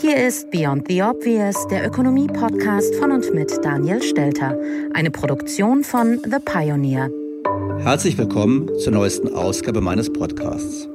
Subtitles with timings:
[0.00, 4.58] Hier ist Beyond the Obvious, der Ökonomie-Podcast von und mit Daniel Stelter,
[4.94, 7.10] eine Produktion von The Pioneer.
[7.80, 10.88] Herzlich willkommen zur neuesten Ausgabe meines Podcasts.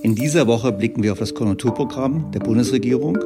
[0.00, 3.18] In dieser Woche blicken wir auf das Konjunkturprogramm der Bundesregierung.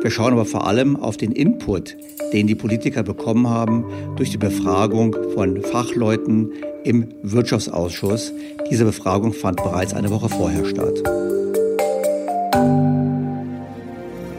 [0.00, 1.96] Wir schauen aber vor allem auf den Input,
[2.32, 3.84] den die Politiker bekommen haben
[4.16, 6.50] durch die Befragung von Fachleuten
[6.82, 8.32] im Wirtschaftsausschuss.
[8.68, 11.00] Diese Befragung fand bereits eine Woche vorher statt.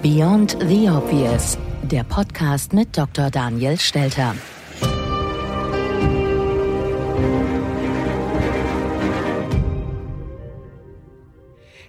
[0.03, 3.31] Beyond the Obvious, der Podcast mit Dr.
[3.31, 4.35] Daniel Stelter.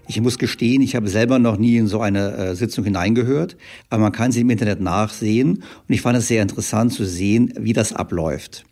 [0.06, 3.56] Ich muss gestehen, ich habe selber noch nie in so eine äh, Sitzung hineingehört,
[3.90, 7.52] aber man kann sie im Internet nachsehen und ich fand es sehr interessant zu sehen,
[7.58, 8.64] wie das abläuft.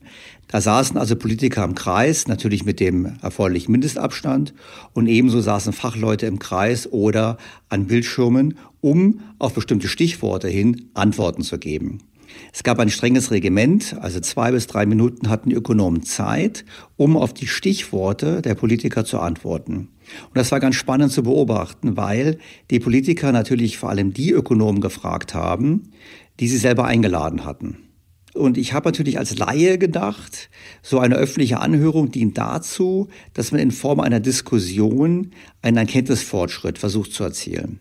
[0.53, 4.53] Da saßen also Politiker im Kreis, natürlich mit dem erforderlichen Mindestabstand,
[4.93, 7.39] und ebenso saßen Fachleute im Kreis oder
[7.71, 12.01] an Bildschirmen, um auf bestimmte Stichworte hin Antworten zu geben.
[12.53, 16.67] Es gab ein strenges Regiment, also zwei bis drei Minuten hatten die Ökonomen Zeit,
[16.99, 19.89] um auf die Stichworte der Politiker zu antworten.
[20.29, 22.37] Und das war ganz spannend zu beobachten, weil
[22.71, 25.93] die Politiker natürlich vor allem die Ökonomen gefragt haben,
[26.41, 27.79] die sie selber eingeladen hatten.
[28.35, 30.49] Und ich habe natürlich als Laie gedacht,
[30.81, 37.13] so eine öffentliche Anhörung dient dazu, dass man in Form einer Diskussion einen Erkenntnisfortschritt versucht
[37.13, 37.81] zu erzielen.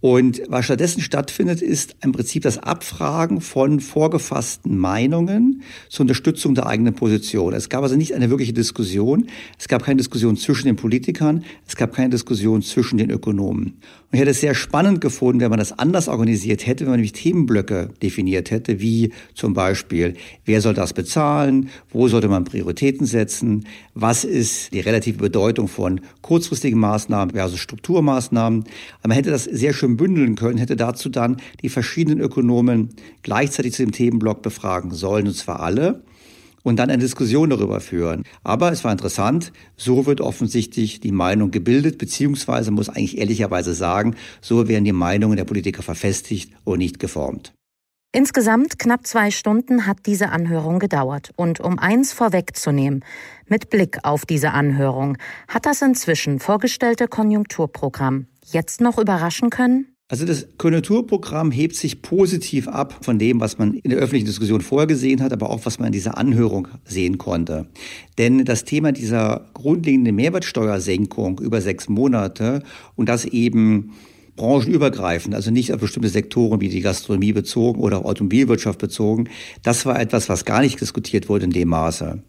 [0.00, 6.66] Und was stattdessen stattfindet, ist im Prinzip das Abfragen von vorgefassten Meinungen zur Unterstützung der
[6.66, 7.52] eigenen Position.
[7.52, 9.26] Es gab also nicht eine wirkliche Diskussion.
[9.58, 11.44] Es gab keine Diskussion zwischen den Politikern.
[11.66, 13.78] Es gab keine Diskussion zwischen den Ökonomen.
[14.10, 17.00] Und ich hätte es sehr spannend gefunden, wenn man das anders organisiert hätte, wenn man
[17.00, 20.14] nämlich Themenblöcke definiert hätte, wie zum Beispiel,
[20.44, 26.00] wer soll das bezahlen, wo sollte man Prioritäten setzen, was ist die relative Bedeutung von
[26.22, 28.60] kurzfristigen Maßnahmen versus Strukturmaßnahmen.
[29.00, 32.90] Aber man hätte das sehr schön bündeln können, hätte dazu dann die verschiedenen Ökonomen
[33.22, 36.02] gleichzeitig zu dem Themenblock befragen sollen, und zwar alle
[36.62, 38.24] und dann eine Diskussion darüber führen.
[38.44, 44.16] Aber es war interessant, so wird offensichtlich die Meinung gebildet, beziehungsweise muss eigentlich ehrlicherweise sagen,
[44.40, 47.52] so werden die Meinungen der Politiker verfestigt und nicht geformt.
[48.10, 51.30] Insgesamt knapp zwei Stunden hat diese Anhörung gedauert.
[51.36, 53.04] Und um eins vorwegzunehmen,
[53.46, 59.86] mit Blick auf diese Anhörung, hat das inzwischen vorgestellte Konjunkturprogramm jetzt noch überraschen können?
[60.10, 64.62] Also das Konjunkturprogramm hebt sich positiv ab von dem, was man in der öffentlichen Diskussion
[64.62, 67.66] vorher gesehen hat, aber auch was man in dieser Anhörung sehen konnte.
[68.16, 72.62] Denn das Thema dieser grundlegenden Mehrwertsteuersenkung über sechs Monate
[72.96, 73.92] und das eben
[74.38, 79.28] branchenübergreifend, also nicht auf bestimmte Sektoren wie die Gastronomie bezogen oder Automobilwirtschaft bezogen.
[79.62, 82.22] Das war etwas, was gar nicht diskutiert wurde in dem Maße.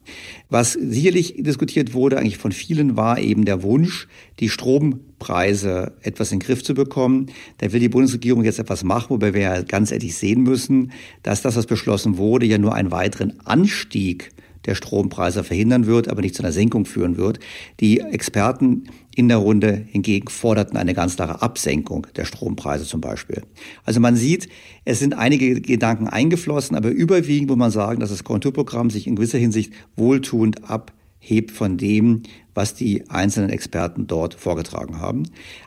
[0.50, 4.08] Was sicherlich diskutiert wurde, eigentlich von vielen, war eben der Wunsch,
[4.40, 7.28] die Strompreise etwas in den Griff zu bekommen.
[7.60, 10.92] Da will die Bundesregierung jetzt etwas machen, wobei wir ja ganz ehrlich sehen müssen,
[11.24, 14.32] dass das, was beschlossen wurde, ja nur einen weiteren Anstieg
[14.70, 17.40] der Strompreise verhindern wird, aber nicht zu einer Senkung führen wird.
[17.80, 18.84] Die Experten
[19.16, 23.42] in der Runde hingegen forderten eine ganz klare Absenkung der Strompreise zum Beispiel.
[23.84, 24.48] Also man sieht,
[24.86, 29.16] es sind einige Gedanken eingeflossen, aber überwiegend muss man sagen, dass das Konjunkturprogramm sich in
[29.16, 32.22] gewisser Hinsicht wohltuend abhebt von dem,
[32.54, 35.24] was die einzelnen Experten dort vorgetragen haben.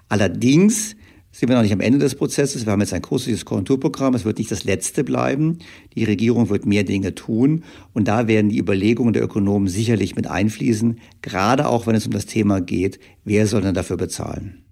[0.08, 0.94] Allerdings
[1.32, 2.66] sind wir noch nicht am Ende des Prozesses.
[2.66, 4.14] Wir haben jetzt ein kurzes Konjunkturprogramm.
[4.14, 5.58] Es wird nicht das letzte bleiben.
[5.94, 7.64] Die Regierung wird mehr Dinge tun.
[7.94, 12.12] Und da werden die Überlegungen der Ökonomen sicherlich mit einfließen, gerade auch wenn es um
[12.12, 14.62] das Thema geht, wer soll denn dafür bezahlen.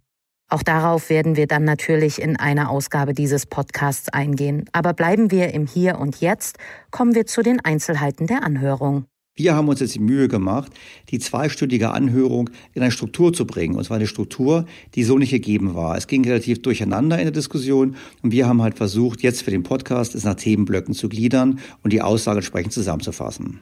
[0.52, 4.64] Auch darauf werden wir dann natürlich in einer Ausgabe dieses Podcasts eingehen.
[4.72, 6.58] Aber bleiben wir im Hier und Jetzt,
[6.90, 9.06] kommen wir zu den Einzelheiten der Anhörung.
[9.36, 10.72] Wir haben uns jetzt die Mühe gemacht,
[11.08, 13.76] die zweistündige Anhörung in eine Struktur zu bringen.
[13.76, 15.96] Und zwar eine Struktur, die so nicht gegeben war.
[15.96, 19.62] Es ging relativ durcheinander in der Diskussion und wir haben halt versucht, jetzt für den
[19.62, 23.60] Podcast es nach Themenblöcken zu gliedern und die Aussage entsprechend zusammenzufassen.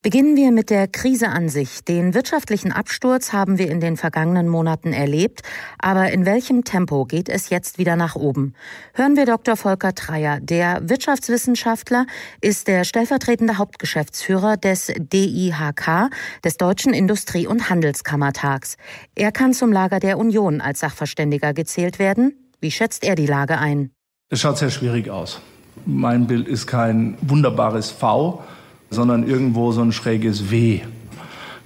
[0.00, 1.82] Beginnen wir mit der Krise an sich.
[1.82, 5.42] Den wirtschaftlichen Absturz haben wir in den vergangenen Monaten erlebt,
[5.80, 8.54] aber in welchem Tempo geht es jetzt wieder nach oben?
[8.94, 9.56] Hören wir Dr.
[9.56, 10.38] Volker Treyer.
[10.40, 12.06] Der Wirtschaftswissenschaftler
[12.40, 16.10] ist der stellvertretende Hauptgeschäftsführer des DIHK,
[16.44, 18.76] des Deutschen Industrie- und Handelskammertags.
[19.16, 22.52] Er kann zum Lager der Union als Sachverständiger gezählt werden.
[22.60, 23.90] Wie schätzt er die Lage ein?
[24.30, 25.40] Es schaut sehr schwierig aus.
[25.86, 28.44] Mein Bild ist kein wunderbares V
[28.90, 30.80] sondern irgendwo so ein schräges W.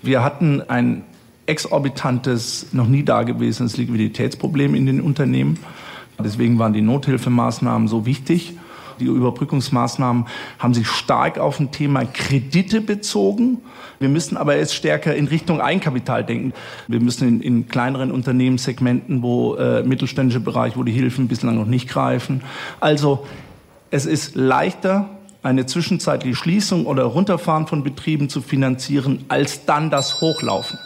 [0.02, 1.04] Wir hatten ein
[1.46, 5.58] exorbitantes, noch nie dagewesenes Liquiditätsproblem in den Unternehmen.
[6.22, 8.54] Deswegen waren die Nothilfemaßnahmen so wichtig.
[9.00, 10.26] Die Überbrückungsmaßnahmen
[10.58, 13.58] haben sich stark auf ein Thema Kredite bezogen.
[13.98, 16.52] Wir müssen aber jetzt stärker in Richtung Eigenkapital denken.
[16.88, 21.66] Wir müssen in, in kleineren Unternehmenssegmenten, wo äh, mittelständische Bereich, wo die Hilfen bislang noch
[21.66, 22.42] nicht greifen.
[22.80, 23.26] Also
[23.90, 25.10] es ist leichter,
[25.42, 30.78] eine zwischenzeitliche Schließung oder Runterfahren von Betrieben zu finanzieren, als dann das Hochlaufen.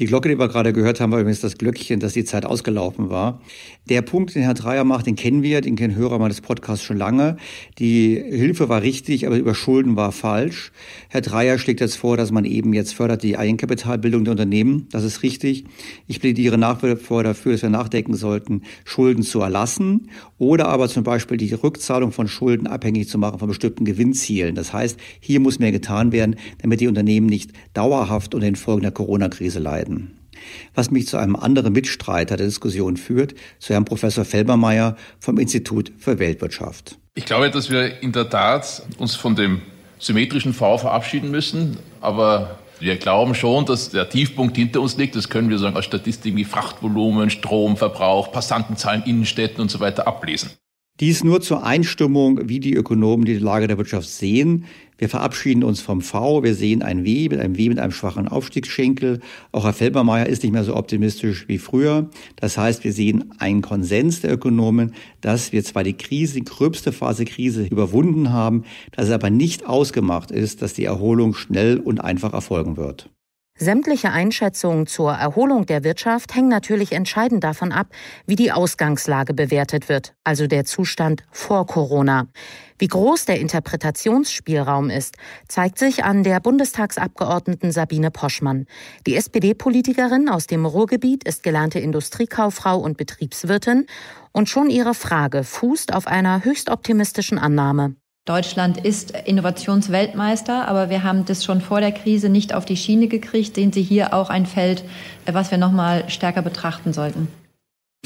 [0.00, 3.10] Die Glocke, die wir gerade gehört haben, war übrigens das Glöckchen, dass die Zeit ausgelaufen
[3.10, 3.42] war.
[3.90, 6.96] Der Punkt, den Herr Dreier macht, den kennen wir, den kennen Hörer meines Podcasts schon
[6.96, 7.36] lange.
[7.78, 10.72] Die Hilfe war richtig, aber über Schulden war falsch.
[11.10, 14.88] Herr Dreier schlägt jetzt vor, dass man eben jetzt fördert die Eigenkapitalbildung der Unternehmen.
[14.90, 15.64] Das ist richtig.
[16.06, 20.08] Ich plädiere nach wie vor dafür, dass wir nachdenken sollten, Schulden zu erlassen
[20.38, 24.54] oder aber zum Beispiel die Rückzahlung von Schulden abhängig zu machen von bestimmten Gewinnzielen.
[24.54, 28.80] Das heißt, hier muss mehr getan werden, damit die Unternehmen nicht dauerhaft unter den Folgen
[28.80, 30.16] der Corona-Krise leiden werden.
[30.74, 35.92] Was mich zu einem anderen Mitstreiter der Diskussion führt, zu Herrn Professor Felbermeier vom Institut
[35.98, 36.98] für Weltwirtschaft.
[37.14, 39.60] Ich glaube, dass wir in der Tat uns von dem
[39.98, 45.14] symmetrischen V verabschieden müssen, aber wir glauben schon, dass der Tiefpunkt hinter uns liegt.
[45.14, 50.50] Das können wir sagen aus Statistiken wie Frachtvolumen, Stromverbrauch, Passantenzahlen, Innenstädten und so weiter ablesen.
[51.00, 54.66] Dies nur zur Einstimmung, wie die Ökonomen die Lage der Wirtschaft sehen.
[54.98, 58.28] Wir verabschieden uns vom V, wir sehen ein W mit einem W mit einem schwachen
[58.28, 59.20] Aufstiegsschenkel.
[59.50, 62.10] Auch Herr Felbermeier ist nicht mehr so optimistisch wie früher.
[62.36, 64.92] Das heißt, wir sehen einen Konsens der Ökonomen,
[65.22, 69.64] dass wir zwar die Krise, die gröbste Phase Krise überwunden haben, dass es aber nicht
[69.64, 73.08] ausgemacht ist, dass die Erholung schnell und einfach erfolgen wird.
[73.62, 77.88] Sämtliche Einschätzungen zur Erholung der Wirtschaft hängen natürlich entscheidend davon ab,
[78.24, 82.26] wie die Ausgangslage bewertet wird, also der Zustand vor Corona.
[82.78, 88.64] Wie groß der Interpretationsspielraum ist, zeigt sich an der Bundestagsabgeordneten Sabine Poschmann.
[89.06, 93.84] Die SPD-Politikerin aus dem Ruhrgebiet ist gelernte Industriekauffrau und Betriebswirtin
[94.32, 97.94] und schon ihre Frage fußt auf einer höchst optimistischen Annahme.
[98.26, 103.08] Deutschland ist Innovationsweltmeister, aber wir haben das schon vor der Krise nicht auf die Schiene
[103.08, 103.54] gekriegt.
[103.54, 104.84] Sehen Sie hier auch ein Feld,
[105.26, 107.28] was wir noch mal stärker betrachten sollten?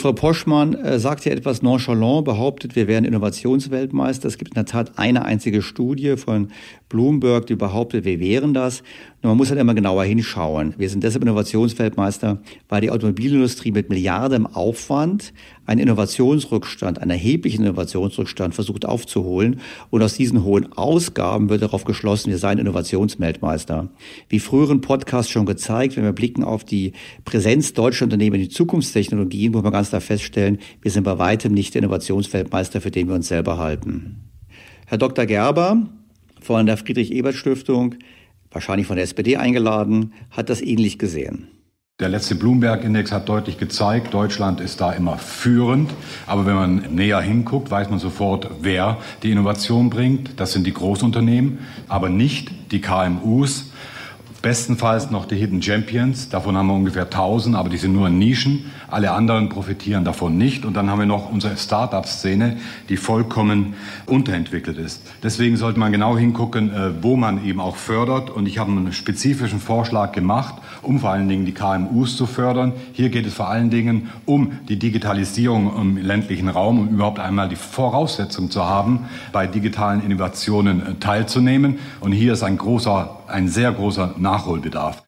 [0.01, 4.29] Frau Poschmann äh, sagt ja etwas nonchalant, behauptet, wir wären Innovationsweltmeister.
[4.29, 6.51] Es gibt in der Tat eine einzige Studie von
[6.89, 8.83] Bloomberg, die behauptet, wir wären das.
[9.25, 10.75] Nur man muss halt immer genauer hinschauen.
[10.77, 15.33] Wir sind deshalb Innovationsweltmeister, weil die Automobilindustrie mit Milliarden Aufwand
[15.65, 19.61] einen Innovationsrückstand, einen erheblichen Innovationsrückstand versucht aufzuholen.
[19.89, 23.89] Und aus diesen hohen Ausgaben wird darauf geschlossen, wir seien Innovationsweltmeister.
[24.29, 26.93] Wie früheren Podcasts schon gezeigt, wenn wir blicken auf die
[27.25, 31.55] Präsenz deutscher Unternehmen in die Zukunftstechnologien, muss man ganz klar feststellen, wir sind bei weitem
[31.55, 34.17] nicht der Innovationsweltmeister, für den wir uns selber halten.
[34.85, 35.25] Herr Dr.
[35.25, 35.89] Gerber
[36.43, 37.95] von der Friedrich-Ebert-Stiftung
[38.55, 41.49] wahrscheinlich von der SPD eingeladen, hat das ähnlich gesehen.
[42.01, 45.93] Der letzte Bloomberg-Index hat deutlich gezeigt, Deutschland ist da immer führend.
[46.27, 50.41] Aber wenn man näher hinguckt, weiß man sofort, wer die Innovation bringt.
[50.41, 53.71] Das sind die Großunternehmen, aber nicht die KMUs.
[54.43, 56.31] Bestenfalls noch die Hidden Champions.
[56.31, 58.73] Davon haben wir ungefähr 1000, aber die sind nur in Nischen.
[58.95, 60.65] Alle anderen profitieren davon nicht.
[60.65, 62.59] Und dann haben wir noch unsere Start-up-Szene,
[62.89, 63.75] die vollkommen
[64.07, 65.03] unterentwickelt ist.
[65.21, 68.31] Deswegen sollte man genau hingucken, äh, wo man eben auch fördert.
[68.31, 72.73] Und ich habe einen spezifischen Vorschlag gemacht, um vor allen Dingen die KMUs zu fördern.
[72.93, 77.49] Hier geht es vor allen Dingen um die Digitalisierung im ländlichen Raum, um überhaupt einmal
[77.49, 81.81] die Voraussetzung zu haben, bei digitalen Innovationen äh, teilzunehmen.
[81.99, 85.03] Und hier ist ein großer, ein sehr großer Nachholbedarf.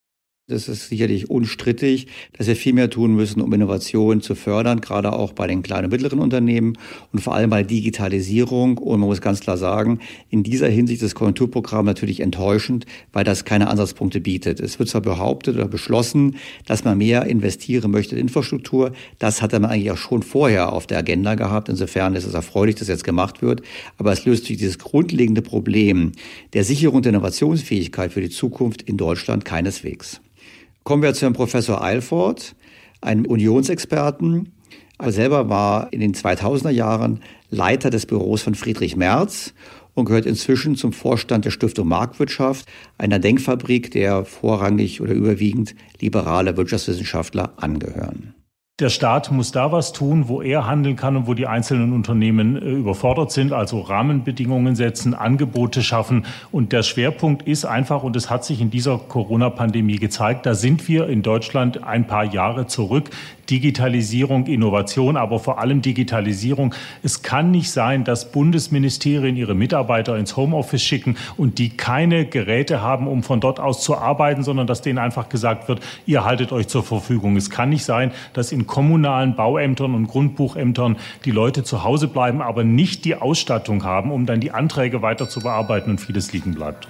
[0.49, 2.07] Es ist sicherlich unstrittig,
[2.39, 5.87] dass wir viel mehr tun müssen, um Innovationen zu fördern, gerade auch bei den kleinen
[5.87, 6.79] und mittleren Unternehmen
[7.13, 8.79] und vor allem bei Digitalisierung.
[8.79, 9.99] Und man muss ganz klar sagen,
[10.31, 14.61] in dieser Hinsicht ist das Konjunkturprogramm natürlich enttäuschend, weil das keine Ansatzpunkte bietet.
[14.61, 18.93] Es wird zwar behauptet oder beschlossen, dass man mehr investieren möchte in Infrastruktur.
[19.19, 21.69] Das hatte man eigentlich auch schon vorher auf der Agenda gehabt.
[21.69, 23.63] Insofern ist es erfreulich, dass jetzt gemacht wird.
[23.99, 26.13] Aber es löst sich dieses grundlegende Problem
[26.53, 30.21] der Sicherung der Innovationsfähigkeit für die Zukunft in Deutschland keineswegs.
[30.87, 32.55] Kommen wir zu Herrn Professor Eilfort,
[33.01, 34.53] einem Unionsexperten.
[35.01, 39.53] Er selber war in den 2000er Jahren Leiter des Büros von Friedrich Merz
[39.95, 46.57] und gehört inzwischen zum Vorstand der Stiftung Marktwirtschaft, einer Denkfabrik, der vorrangig oder überwiegend liberale
[46.57, 48.36] Wirtschaftswissenschaftler angehören.
[48.79, 52.57] Der Staat muss da was tun, wo er handeln kann und wo die einzelnen Unternehmen
[52.57, 56.27] äh, überfordert sind, also Rahmenbedingungen setzen, Angebote schaffen.
[56.53, 60.87] Und der Schwerpunkt ist einfach, und es hat sich in dieser Corona-Pandemie gezeigt, da sind
[60.89, 63.09] wir in Deutschland ein paar Jahre zurück.
[63.51, 66.75] Digitalisierung, Innovation, aber vor allem Digitalisierung.
[67.03, 72.81] Es kann nicht sein, dass Bundesministerien ihre Mitarbeiter ins Homeoffice schicken und die keine Geräte
[72.81, 76.53] haben, um von dort aus zu arbeiten, sondern dass denen einfach gesagt wird, ihr haltet
[76.53, 77.37] euch zur Verfügung.
[77.37, 82.43] Es kann nicht sein, dass in kommunalen Bauämtern und Grundbuchämtern die Leute zu Hause bleiben,
[82.43, 86.55] aber nicht die Ausstattung haben, um dann die Anträge weiter zu bearbeiten und vieles liegen
[86.55, 86.89] bleibt.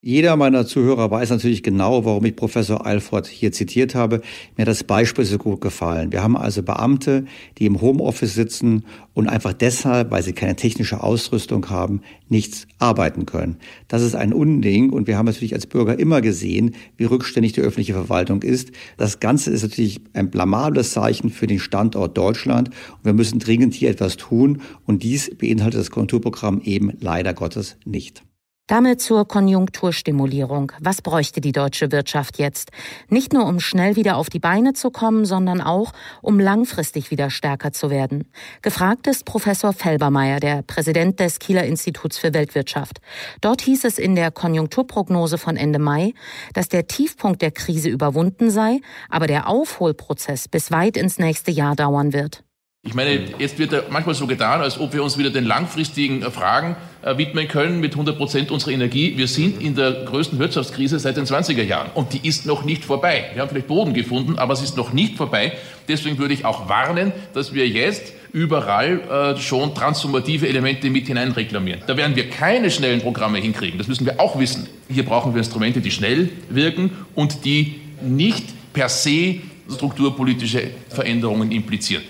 [0.00, 4.20] Jeder meiner Zuhörer weiß natürlich genau, warum ich Professor Alford hier zitiert habe.
[4.56, 6.12] Mir hat das Beispiel so gut gefallen.
[6.12, 7.24] Wir haben also Beamte,
[7.58, 13.26] die im Homeoffice sitzen und einfach deshalb, weil sie keine technische Ausrüstung haben, nichts arbeiten
[13.26, 13.56] können.
[13.88, 17.62] Das ist ein Unding und wir haben natürlich als Bürger immer gesehen, wie rückständig die
[17.62, 18.70] öffentliche Verwaltung ist.
[18.98, 23.74] Das Ganze ist natürlich ein blamables Zeichen für den Standort Deutschland und wir müssen dringend
[23.74, 28.22] hier etwas tun und dies beinhaltet das Konjunkturprogramm eben leider Gottes nicht.
[28.68, 30.72] Damit zur Konjunkturstimulierung.
[30.78, 32.70] Was bräuchte die deutsche Wirtschaft jetzt?
[33.08, 37.30] Nicht nur, um schnell wieder auf die Beine zu kommen, sondern auch, um langfristig wieder
[37.30, 38.30] stärker zu werden.
[38.60, 43.00] Gefragt ist Professor Felbermeier, der Präsident des Kieler Instituts für Weltwirtschaft.
[43.40, 46.12] Dort hieß es in der Konjunkturprognose von Ende Mai,
[46.52, 51.74] dass der Tiefpunkt der Krise überwunden sei, aber der Aufholprozess bis weit ins nächste Jahr
[51.74, 52.44] dauern wird.
[52.82, 56.76] Ich meine, jetzt wird manchmal so getan, als ob wir uns wieder den langfristigen Fragen
[56.97, 59.16] äh, widmen können mit 100 Prozent unserer Energie.
[59.16, 62.84] Wir sind in der größten Wirtschaftskrise seit den 20er Jahren und die ist noch nicht
[62.84, 63.30] vorbei.
[63.32, 65.52] Wir haben vielleicht Boden gefunden, aber es ist noch nicht vorbei.
[65.86, 71.82] Deswegen würde ich auch warnen, dass wir jetzt überall äh, schon transformative Elemente mit hineinreklamieren.
[71.86, 73.78] Da werden wir keine schnellen Programme hinkriegen.
[73.78, 74.66] Das müssen wir auch wissen.
[74.88, 79.36] Hier brauchen wir Instrumente, die schnell wirken und die nicht per se
[79.70, 82.02] strukturpolitische Veränderungen implizieren.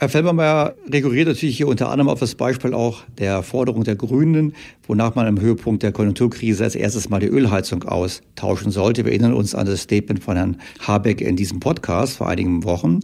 [0.00, 4.54] Herr Felbermeier rekurriert natürlich hier unter anderem auf das Beispiel auch der Forderung der Grünen,
[4.86, 9.04] wonach man im Höhepunkt der Konjunkturkrise als erstes mal die Ölheizung austauschen sollte.
[9.04, 13.00] Wir erinnern uns an das Statement von Herrn Habeck in diesem Podcast vor einigen Wochen.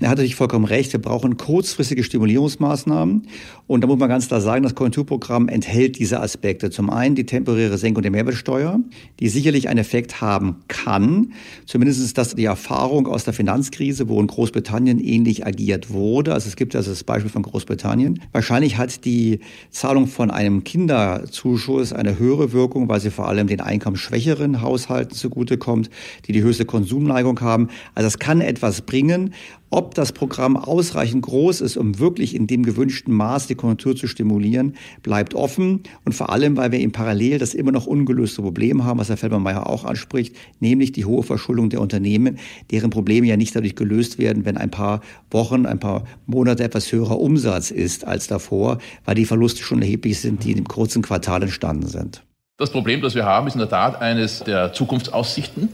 [0.00, 0.92] Er hatte natürlich vollkommen recht.
[0.92, 3.28] Wir brauchen kurzfristige Stimulierungsmaßnahmen.
[3.68, 6.70] Und da muss man ganz klar sagen, das Konjunkturprogramm enthält diese Aspekte.
[6.70, 8.80] Zum einen die temporäre Senkung der Mehrwertsteuer,
[9.20, 11.32] die sicherlich einen Effekt haben kann.
[11.66, 16.31] Zumindest ist das die Erfahrung aus der Finanzkrise, wo in Großbritannien ähnlich agiert wurde.
[16.32, 18.20] Also es gibt also das Beispiel von Großbritannien.
[18.32, 23.60] Wahrscheinlich hat die Zahlung von einem Kinderzuschuss eine höhere Wirkung, weil sie vor allem den
[23.60, 25.90] einkommensschwächeren Haushalten zugutekommt,
[26.26, 27.68] die die höchste Konsumneigung haben.
[27.94, 29.34] Also es kann etwas bringen.
[29.74, 34.06] Ob das Programm ausreichend groß ist, um wirklich in dem gewünschten Maß die Konjunktur zu
[34.06, 35.84] stimulieren, bleibt offen.
[36.04, 39.16] Und vor allem, weil wir eben parallel das immer noch ungelöste Problem haben, was Herr
[39.16, 42.38] Feldmann-Meyer auch anspricht, nämlich die hohe Verschuldung der Unternehmen,
[42.70, 45.00] deren Probleme ja nicht dadurch gelöst werden, wenn ein paar
[45.30, 48.76] Wochen, ein paar Monate etwas höherer Umsatz ist als davor,
[49.06, 52.22] weil die Verluste schon erheblich sind, die in dem kurzen Quartal entstanden sind.
[52.58, 55.70] Das Problem, das wir haben, ist in der Tat eines der Zukunftsaussichten.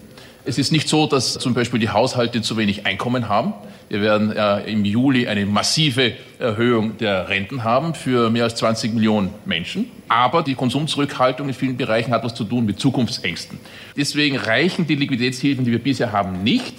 [0.49, 3.53] Es ist nicht so, dass zum Beispiel die Haushalte zu wenig Einkommen haben.
[3.91, 8.95] Wir werden äh, im Juli eine massive Erhöhung der Renten haben für mehr als 20
[8.95, 9.91] Millionen Menschen.
[10.09, 13.61] Aber die Konsumzurückhaltung in vielen Bereichen hat was zu tun mit Zukunftsängsten.
[13.95, 16.75] Deswegen reichen die Liquiditätshilfen, die wir bisher haben, nicht.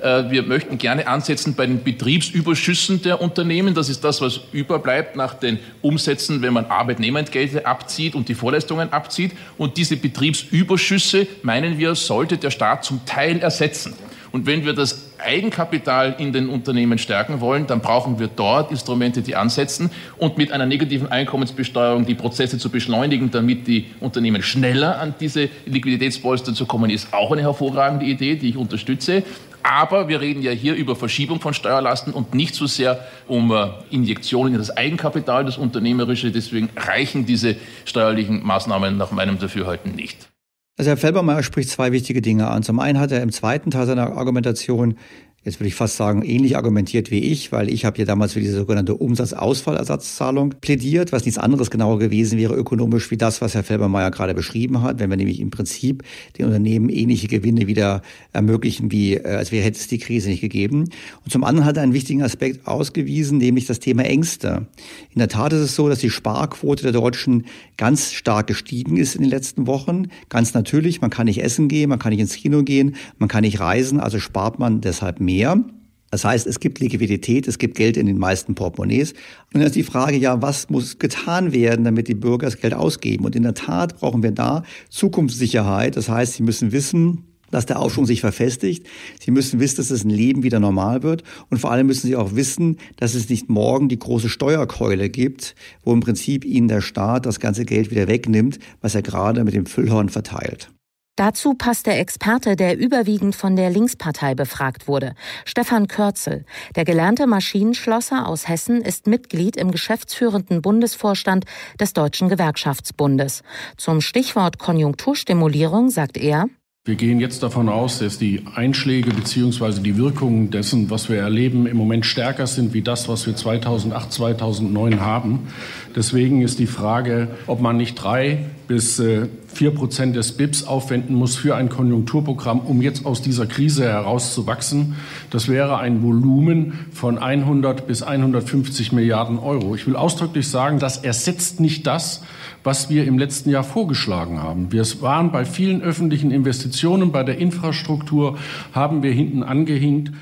[0.00, 3.74] Äh, wir möchten gerne ansetzen bei den Betriebsüberschüssen der Unternehmen.
[3.74, 8.92] Das ist das, was überbleibt nach den Umsätzen, wenn man Arbeitnehmerentgelte abzieht und die Vorleistungen
[8.92, 9.32] abzieht.
[9.58, 13.94] Und diese Betriebsüberschüsse, meinen wir, sollte der Staat zum Teil ersetzen.
[14.34, 19.22] Und wenn wir das Eigenkapital in den Unternehmen stärken wollen, dann brauchen wir dort Instrumente,
[19.22, 24.98] die ansetzen und mit einer negativen Einkommensbesteuerung die Prozesse zu beschleunigen, damit die Unternehmen schneller
[24.98, 29.22] an diese Liquiditätspolster zu kommen, ist auch eine hervorragende Idee, die ich unterstütze.
[29.64, 33.68] Aber wir reden ja hier über Verschiebung von Steuerlasten und nicht so sehr um äh,
[33.90, 36.30] Injektionen in das Eigenkapital, das Unternehmerische.
[36.30, 37.56] Deswegen reichen diese
[37.86, 40.28] steuerlichen Maßnahmen nach meinem Dafürhalten nicht.
[40.76, 42.62] Also Herr Felbermeier spricht zwei wichtige Dinge an.
[42.62, 44.98] Zum einen hat er im zweiten Teil seiner Argumentation
[45.44, 48.40] jetzt würde ich fast sagen, ähnlich argumentiert wie ich, weil ich habe ja damals für
[48.40, 53.62] diese sogenannte Umsatzausfallersatzzahlung plädiert, was nichts anderes genauer gewesen wäre ökonomisch wie das, was Herr
[53.62, 56.02] Felbermeier gerade beschrieben hat, wenn wir nämlich im Prinzip
[56.38, 58.00] den Unternehmen ähnliche Gewinne wieder
[58.32, 60.84] ermöglichen, wie äh, als wäre hätte es die Krise nicht gegeben.
[61.24, 64.66] Und zum anderen hat er einen wichtigen Aspekt ausgewiesen, nämlich das Thema Ängste.
[65.10, 67.44] In der Tat ist es so, dass die Sparquote der Deutschen
[67.76, 70.08] ganz stark gestiegen ist in den letzten Wochen.
[70.30, 73.42] Ganz natürlich, man kann nicht essen gehen, man kann nicht ins Kino gehen, man kann
[73.42, 75.62] nicht reisen, also spart man deshalb mehr mehr.
[76.10, 79.12] Das heißt, es gibt Liquidität, es gibt Geld in den meisten Portemonnaies.
[79.12, 82.72] Und dann ist die Frage, ja, was muss getan werden, damit die Bürger das Geld
[82.72, 83.24] ausgeben?
[83.24, 85.96] Und in der Tat brauchen wir da Zukunftssicherheit.
[85.96, 88.86] Das heißt, sie müssen wissen, dass der Aufschwung sich verfestigt.
[89.20, 91.24] Sie müssen wissen, dass das Leben wieder normal wird.
[91.50, 95.56] Und vor allem müssen Sie auch wissen, dass es nicht morgen die große Steuerkeule gibt,
[95.82, 99.54] wo im Prinzip Ihnen der Staat das ganze Geld wieder wegnimmt, was er gerade mit
[99.54, 100.73] dem Füllhorn verteilt.
[101.16, 105.14] Dazu passt der Experte, der überwiegend von der Linkspartei befragt wurde.
[105.44, 106.44] Stefan Körzel.
[106.74, 111.44] Der gelernte Maschinenschlosser aus Hessen ist Mitglied im geschäftsführenden Bundesvorstand
[111.78, 113.44] des Deutschen Gewerkschaftsbundes.
[113.76, 116.46] Zum Stichwort Konjunkturstimulierung sagt er,
[116.86, 119.80] wir gehen jetzt davon aus, dass die Einschläge bzw.
[119.80, 124.12] die Wirkungen dessen, was wir erleben, im Moment stärker sind wie das, was wir 2008,
[124.12, 125.48] 2009 haben.
[125.96, 131.14] Deswegen ist die Frage, ob man nicht drei bis äh, vier Prozent des BIPs aufwenden
[131.14, 134.96] muss für ein Konjunkturprogramm, um jetzt aus dieser Krise herauszuwachsen.
[135.30, 139.74] Das wäre ein Volumen von 100 bis 150 Milliarden Euro.
[139.74, 142.20] Ich will ausdrücklich sagen, das ersetzt nicht das,
[142.64, 144.72] was wir im letzten Jahr vorgeschlagen haben.
[144.72, 148.38] Wir waren bei vielen öffentlichen Investitionen, bei der Infrastruktur
[148.72, 150.12] haben wir hinten angehinkt.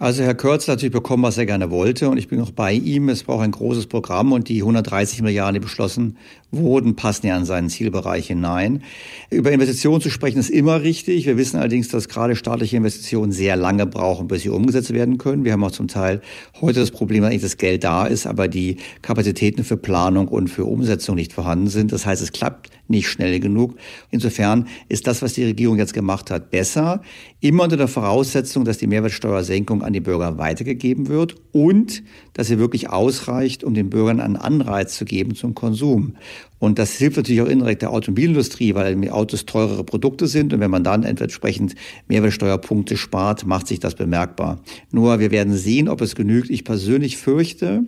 [0.00, 2.72] Also Herr Kurz hat natürlich bekommen, was er gerne wollte und ich bin auch bei
[2.72, 3.08] ihm.
[3.08, 6.18] Es braucht ein großes Programm und die 130 Milliarden, die beschlossen
[6.50, 8.82] wurden, passen ja in seinen Zielbereich hinein.
[9.30, 11.26] Über Investitionen zu sprechen ist immer richtig.
[11.26, 15.44] Wir wissen allerdings, dass gerade staatliche Investitionen sehr lange brauchen, bis sie umgesetzt werden können.
[15.44, 16.22] Wir haben auch zum Teil
[16.60, 20.64] heute das Problem, dass das Geld da ist, aber die Kapazitäten für Planung und für
[20.64, 21.92] Umsetzung nicht vorhanden sind.
[21.92, 23.76] Das heißt, es klappt nicht schnell genug.
[24.10, 27.02] Insofern ist das, was die Regierung jetzt gemacht hat, besser.
[27.40, 32.58] Immer unter der Voraussetzung, dass die Mehrwertsteuersenkung an die Bürger weitergegeben wird und dass sie
[32.58, 36.14] wirklich ausreicht, um den Bürgern einen Anreiz zu geben zum Konsum.
[36.58, 40.52] Und das hilft natürlich auch indirekt der Automobilindustrie, weil Autos teurere Produkte sind.
[40.52, 41.74] Und wenn man dann entsprechend
[42.08, 44.60] Mehrwertsteuerpunkte spart, macht sich das bemerkbar.
[44.90, 46.50] Nur wir werden sehen, ob es genügt.
[46.50, 47.84] Ich persönlich fürchte,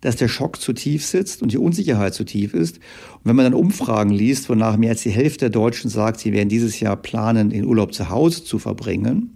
[0.00, 2.76] dass der Schock zu tief sitzt und die Unsicherheit zu tief ist.
[2.76, 6.32] Und wenn man dann Umfragen liest, wonach mehr als die Hälfte der Deutschen sagt, sie
[6.32, 9.35] werden dieses Jahr planen, den Urlaub zu Hause zu verbringen,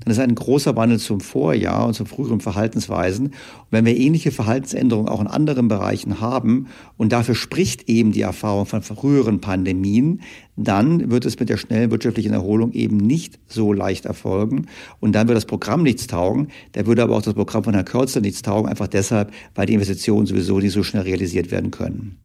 [0.00, 3.26] dann ist ein großer Wandel zum Vorjahr und zu früheren Verhaltensweisen.
[3.26, 3.34] Und
[3.70, 8.66] wenn wir ähnliche Verhaltensänderungen auch in anderen Bereichen haben, und dafür spricht eben die Erfahrung
[8.66, 10.20] von früheren Pandemien,
[10.56, 14.66] dann wird es mit der schnellen wirtschaftlichen Erholung eben nicht so leicht erfolgen.
[15.00, 16.48] Und dann wird das Programm nichts taugen.
[16.72, 19.74] Da würde aber auch das Programm von Herrn Kürzer nichts taugen, einfach deshalb, weil die
[19.74, 22.20] Investitionen sowieso nicht so schnell realisiert werden können.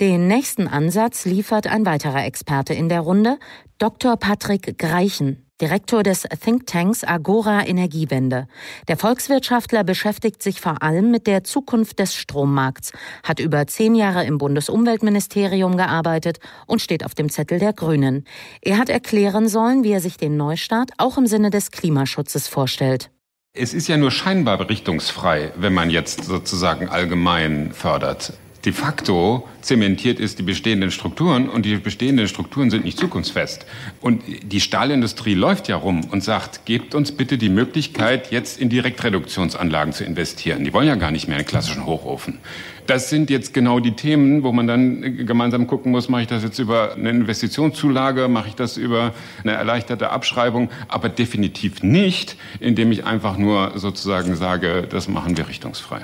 [0.00, 3.38] Den nächsten Ansatz liefert ein weiterer Experte in der Runde,
[3.78, 4.16] Dr.
[4.16, 5.46] Patrick Greichen.
[5.62, 8.48] Direktor des Thinktanks Agora Energiewende.
[8.88, 12.90] Der Volkswirtschaftler beschäftigt sich vor allem mit der Zukunft des Strommarkts,
[13.22, 18.24] hat über zehn Jahre im Bundesumweltministerium gearbeitet und steht auf dem Zettel der Grünen.
[18.60, 23.12] Er hat erklären sollen, wie er sich den Neustart auch im Sinne des Klimaschutzes vorstellt.
[23.54, 28.32] Es ist ja nur scheinbar richtungsfrei, wenn man jetzt sozusagen allgemein fördert.
[28.64, 33.66] De facto zementiert ist die bestehenden Strukturen und die bestehenden Strukturen sind nicht zukunftsfest.
[34.00, 38.68] Und die Stahlindustrie läuft ja rum und sagt, gebt uns bitte die Möglichkeit, jetzt in
[38.68, 40.64] Direktreduktionsanlagen zu investieren.
[40.64, 42.38] Die wollen ja gar nicht mehr einen klassischen Hochofen.
[42.86, 46.44] Das sind jetzt genau die Themen, wo man dann gemeinsam gucken muss, mache ich das
[46.44, 52.92] jetzt über eine Investitionszulage, mache ich das über eine erleichterte Abschreibung, aber definitiv nicht, indem
[52.92, 56.02] ich einfach nur sozusagen sage, das machen wir richtungsfrei.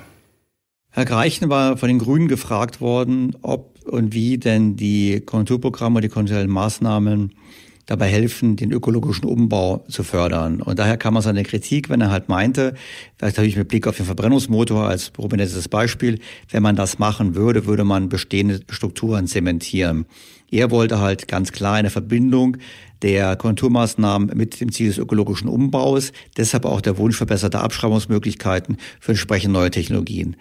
[0.91, 6.09] Herr Greichen war von den Grünen gefragt worden, ob und wie denn die Konjunkturprogramme, die
[6.09, 7.33] konjunkturellen Maßnahmen
[7.89, 10.61] dabei helfen, den ökologischen Umbau zu fördern.
[10.61, 12.75] Und daher kam man seine Kritik, wenn er halt meinte,
[13.17, 16.21] vielleicht habe ich mit Blick auf den Verbrennungsmotor als prominentes Beispiel,
[16.51, 20.05] wenn man das machen würde, würde man bestehende Strukturen zementieren.
[20.51, 22.57] Er wollte halt ganz klar eine Verbindung
[23.03, 29.13] der Konjunkturmaßnahmen mit dem Ziel des ökologischen Umbaus, deshalb auch der Wunsch verbesserter Abschreibungsmöglichkeiten für
[29.13, 30.37] entsprechend neue Technologien.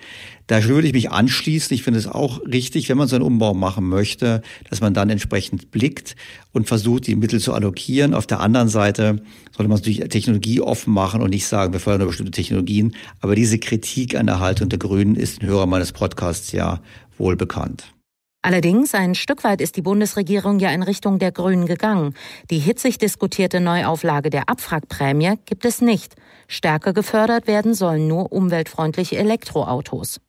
[0.48, 1.76] Da würde ich mich anschließen.
[1.76, 5.10] Ich finde es auch richtig, wenn man so einen Umbau machen möchte, dass man dann
[5.10, 6.15] entsprechend blickt
[6.54, 8.13] und versucht, die Mittel zu allokieren.
[8.13, 9.22] Auf der anderen Seite
[9.56, 12.96] sollte man es natürlich technologieoffen machen und nicht sagen, wir fördern nur bestimmte Technologien.
[13.20, 16.82] Aber diese Kritik an der Haltung der Grünen ist den Hörer meines Podcasts ja
[17.17, 17.97] wohl bekannt.
[18.41, 22.13] Allerdings, ein Stück weit ist die Bundesregierung ja in Richtung der Grünen gegangen.
[22.50, 26.15] Die hitzig diskutierte Neuauflage der Abwrackprämie gibt es nicht.
[26.47, 30.21] Stärker gefördert werden sollen nur umweltfreundliche Elektroautos.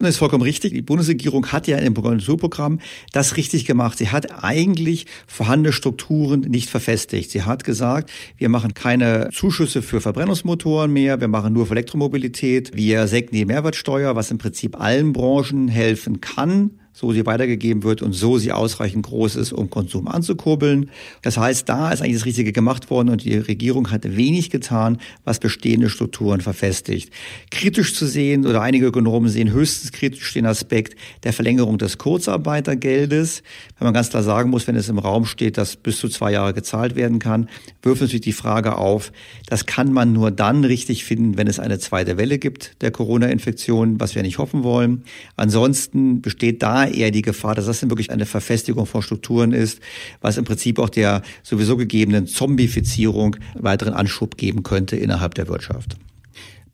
[0.00, 0.74] Das ist vollkommen richtig.
[0.74, 2.78] Die Bundesregierung hat ja im Konjunkturprogramm
[3.12, 3.98] das richtig gemacht.
[3.98, 7.32] Sie hat eigentlich vorhandene Strukturen nicht verfestigt.
[7.32, 12.76] Sie hat gesagt, wir machen keine Zuschüsse für Verbrennungsmotoren mehr, wir machen nur für Elektromobilität,
[12.76, 18.02] wir senken die Mehrwertsteuer, was im Prinzip allen Branchen helfen kann so sie weitergegeben wird
[18.02, 20.90] und so sie ausreichend groß ist, um Konsum anzukurbeln.
[21.22, 24.98] Das heißt, da ist eigentlich das Richtige gemacht worden und die Regierung hat wenig getan,
[25.22, 27.12] was bestehende Strukturen verfestigt.
[27.52, 33.44] Kritisch zu sehen oder einige Ökonomen sehen höchstens kritisch den Aspekt der Verlängerung des Kurzarbeitergeldes.
[33.78, 36.32] Wenn man ganz klar sagen muss, wenn es im Raum steht, dass bis zu zwei
[36.32, 37.48] Jahre gezahlt werden kann,
[37.80, 39.12] wirft natürlich die Frage auf,
[39.46, 44.00] das kann man nur dann richtig finden, wenn es eine zweite Welle gibt der Corona-Infektion,
[44.00, 45.04] was wir nicht hoffen wollen.
[45.36, 49.80] Ansonsten besteht da eher die Gefahr, dass das dann wirklich eine Verfestigung von Strukturen ist,
[50.20, 55.96] was im Prinzip auch der sowieso gegebenen Zombifizierung weiteren Anschub geben könnte innerhalb der Wirtschaft.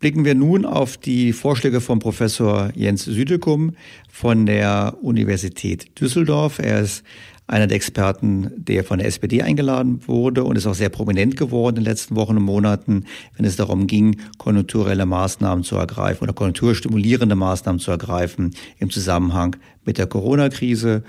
[0.01, 3.75] Blicken wir nun auf die Vorschläge von Professor Jens Südekum
[4.11, 6.59] von der Universität Düsseldorf.
[6.59, 7.05] Er ist
[7.47, 11.77] einer der Experten, der von der SPD eingeladen wurde und ist auch sehr prominent geworden
[11.77, 13.05] in den letzten Wochen und Monaten,
[13.37, 19.57] wenn es darum ging, konjunkturelle Maßnahmen zu ergreifen oder konjunkturstimulierende Maßnahmen zu ergreifen im Zusammenhang
[19.87, 21.03] mit der Corona-Krise.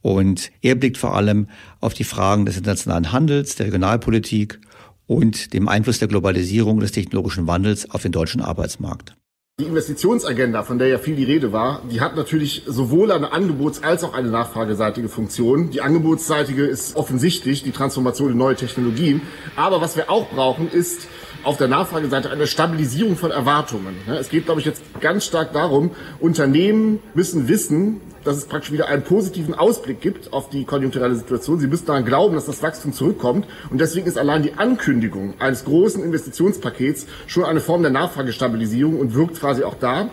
[0.00, 1.48] Und er blickt vor allem
[1.80, 4.60] auf die Fragen des internationalen Handels, der Regionalpolitik
[5.06, 9.14] und dem Einfluss der Globalisierung des technologischen Wandels auf den deutschen Arbeitsmarkt.
[9.60, 13.82] Die Investitionsagenda, von der ja viel die Rede war, die hat natürlich sowohl eine Angebots-
[13.82, 15.70] als auch eine nachfrageseitige Funktion.
[15.70, 19.20] Die angebotsseitige ist offensichtlich die Transformation in neue Technologien.
[19.54, 21.06] Aber was wir auch brauchen, ist
[21.44, 23.96] auf der Nachfrageseite eine Stabilisierung von Erwartungen.
[24.06, 28.88] Es geht, glaube ich, jetzt ganz stark darum, Unternehmen müssen wissen, dass es praktisch wieder
[28.88, 31.58] einen positiven Ausblick gibt auf die konjunkturelle Situation.
[31.58, 33.46] Sie müssen daran glauben, dass das Wachstum zurückkommt.
[33.70, 39.14] Und deswegen ist allein die Ankündigung eines großen Investitionspakets schon eine Form der Nachfragestabilisierung und
[39.14, 40.10] wirkt quasi auch da.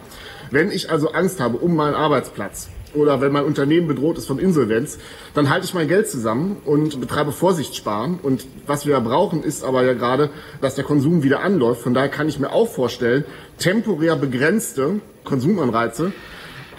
[0.51, 4.39] Wenn ich also Angst habe um meinen Arbeitsplatz, oder wenn mein Unternehmen bedroht ist von
[4.39, 4.99] Insolvenz,
[5.33, 8.19] dann halte ich mein Geld zusammen und betreibe Vorsichtssparen.
[8.21, 10.29] Und was wir brauchen, ist aber ja gerade,
[10.61, 11.81] dass der Konsum wieder anläuft.
[11.81, 13.25] Von daher kann ich mir auch vorstellen,
[13.57, 16.11] temporär begrenzte Konsumanreize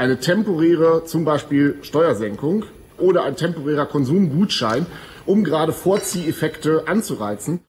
[0.01, 2.64] eine temporäre zum Beispiel Steuersenkung
[2.96, 4.87] oder ein temporärer Konsumgutschein,
[5.27, 7.61] um gerade Vorzieheffekte anzureizen.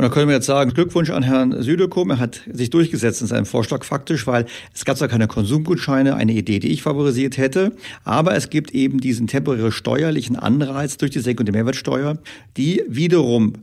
[0.00, 2.10] Und da können wir jetzt sagen, Glückwunsch an Herrn Südekum.
[2.10, 6.34] Er hat sich durchgesetzt in seinem Vorschlag faktisch, weil es gab zwar keine Konsumgutscheine, eine
[6.34, 7.72] Idee, die ich favorisiert hätte,
[8.04, 12.16] aber es gibt eben diesen temporären steuerlichen Anreiz durch die Senkung der Mehrwertsteuer,
[12.56, 13.54] die wiederum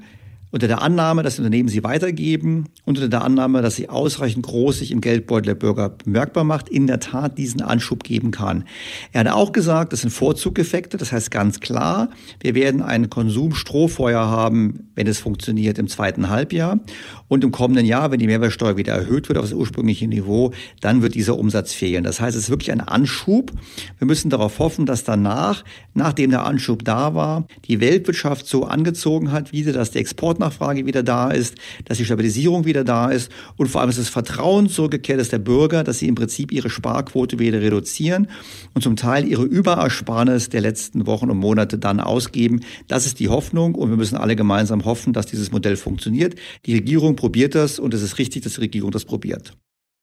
[0.55, 4.79] unter der Annahme, dass Unternehmen sie weitergeben und unter der Annahme, dass sie ausreichend groß
[4.79, 8.63] sich im Geldbeutel der Bürger bemerkbar macht, in der Tat diesen Anschub geben kann.
[9.11, 14.29] Er hat auch gesagt, das sind Vorzugeffekte, das heißt ganz klar, wir werden ein Konsumstrohfeuer
[14.29, 16.79] haben, wenn es funktioniert im zweiten Halbjahr
[17.27, 21.01] und im kommenden Jahr, wenn die Mehrwertsteuer wieder erhöht wird auf das ursprüngliche Niveau, dann
[21.01, 22.03] wird dieser Umsatz fehlen.
[22.03, 23.51] Das heißt, es ist wirklich ein Anschub.
[23.97, 29.31] Wir müssen darauf hoffen, dass danach, nachdem der Anschub da war, die Weltwirtschaft so angezogen
[29.31, 33.31] hat, wieder, dass der Export Nachfrage wieder da ist, dass die Stabilisierung wieder da ist
[33.57, 36.69] und vor allem, dass das Vertrauen zurückgekehrt ist der Bürger, dass sie im Prinzip ihre
[36.69, 38.27] Sparquote wieder reduzieren
[38.73, 42.61] und zum Teil ihre Überersparnis der letzten Wochen und Monate dann ausgeben.
[42.87, 46.35] Das ist die Hoffnung und wir müssen alle gemeinsam hoffen, dass dieses Modell funktioniert.
[46.65, 49.53] Die Regierung probiert das und es ist richtig, dass die Regierung das probiert.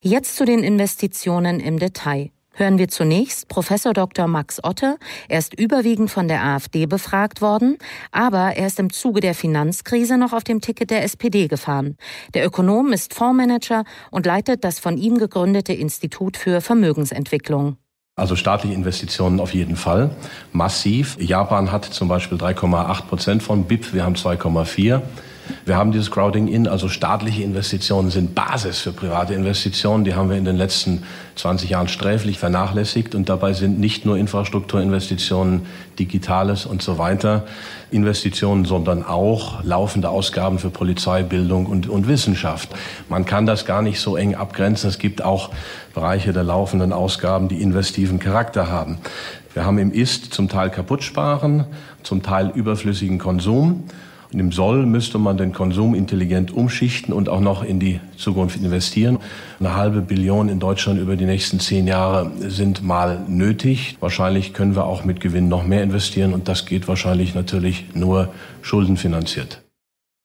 [0.02, 2.30] Jetzt zu den Investitionen im Detail.
[2.54, 4.26] Hören wir zunächst Professor Dr.
[4.26, 4.98] Max Otte.
[5.28, 7.78] Er ist überwiegend von der AfD befragt worden,
[8.10, 11.96] aber er ist im Zuge der Finanzkrise noch auf dem Ticket der SPD gefahren.
[12.34, 17.76] Der Ökonom ist Fondsmanager und leitet das von ihm gegründete Institut für Vermögensentwicklung.
[18.16, 20.10] Also staatliche Investitionen auf jeden Fall.
[20.52, 21.16] Massiv.
[21.18, 25.00] Japan hat zum Beispiel 3,8 Prozent von BIP, wir haben 2,4.
[25.64, 30.04] Wir haben dieses Crowding in, also staatliche Investitionen sind Basis für private Investitionen.
[30.04, 31.04] Die haben wir in den letzten
[31.36, 35.66] 20 Jahren sträflich vernachlässigt und dabei sind nicht nur Infrastrukturinvestitionen,
[35.98, 37.44] Digitales und so weiter
[37.90, 42.70] Investitionen, sondern auch laufende Ausgaben für Polizeibildung und, und Wissenschaft.
[43.08, 44.88] Man kann das gar nicht so eng abgrenzen.
[44.88, 45.50] Es gibt auch
[45.94, 48.98] Bereiche der laufenden Ausgaben, die investiven Charakter haben.
[49.54, 51.66] Wir haben im Ist zum Teil Kaputtsparen,
[52.02, 53.84] zum Teil überflüssigen Konsum.
[54.32, 58.56] Und im Soll müsste man den Konsum intelligent umschichten und auch noch in die Zukunft
[58.56, 59.18] investieren.
[59.60, 63.96] Eine halbe Billion in Deutschland über die nächsten zehn Jahre sind mal nötig.
[64.00, 68.28] Wahrscheinlich können wir auch mit Gewinn noch mehr investieren und das geht wahrscheinlich natürlich nur
[68.62, 69.61] schuldenfinanziert.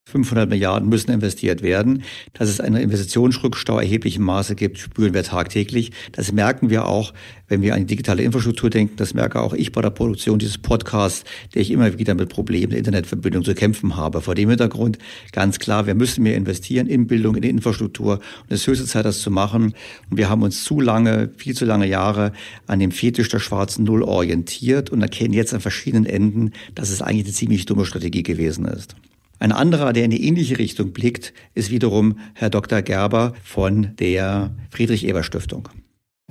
[0.08, 2.04] 500 Milliarden müssen investiert werden.
[2.34, 5.92] Dass es einen Investitionsrückstau erheblichem Maße gibt, spüren wir tagtäglich.
[6.14, 7.14] Das merken wir auch,
[7.50, 8.96] wenn wir an die digitale Infrastruktur denken.
[8.96, 12.70] Das merke auch ich bei der Produktion dieses Podcasts, der ich immer wieder mit Problemen
[12.70, 14.22] der Internetverbindung zu kämpfen habe.
[14.22, 14.98] Vor dem Hintergrund
[15.34, 18.14] ganz klar, wir müssen mehr investieren in Bildung, in die Infrastruktur.
[18.14, 19.74] Und es ist höchste Zeit, das zu machen.
[20.10, 22.32] Und wir haben uns zu lange, viel zu lange Jahre
[22.66, 27.02] an dem Fetisch der schwarzen Null orientiert und erkennen jetzt an verschiedenen Enden, dass es
[27.02, 28.96] eigentlich eine ziemlich dumme Strategie gewesen ist.
[29.40, 32.82] Ein anderer, der in die ähnliche Richtung blickt, ist wiederum Herr Dr.
[32.82, 35.70] Gerber von der Friedrich-Ebert-Stiftung.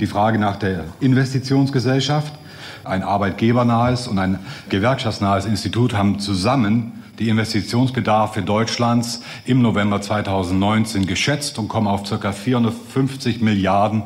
[0.01, 2.35] Die Frage nach der Investitionsgesellschaft,
[2.85, 4.38] ein arbeitgebernahes und ein
[4.69, 12.33] gewerkschaftsnahes Institut haben zusammen die Investitionsbedarfe Deutschlands im November 2019 geschätzt und kommen auf ca.
[12.33, 14.03] 450 Milliarden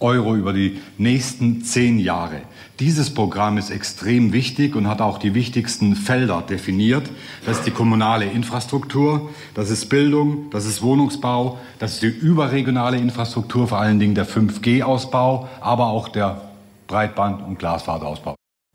[0.00, 2.42] Euro über die nächsten zehn Jahre.
[2.80, 7.08] Dieses Programm ist extrem wichtig und hat auch die wichtigsten Felder definiert.
[7.46, 12.96] Das ist die kommunale Infrastruktur, das ist Bildung, das ist Wohnungsbau, das ist die überregionale
[12.96, 16.40] Infrastruktur, vor allen Dingen der 5G-Ausbau, aber auch der
[16.88, 18.34] Breitband- und Glasfaserausbau.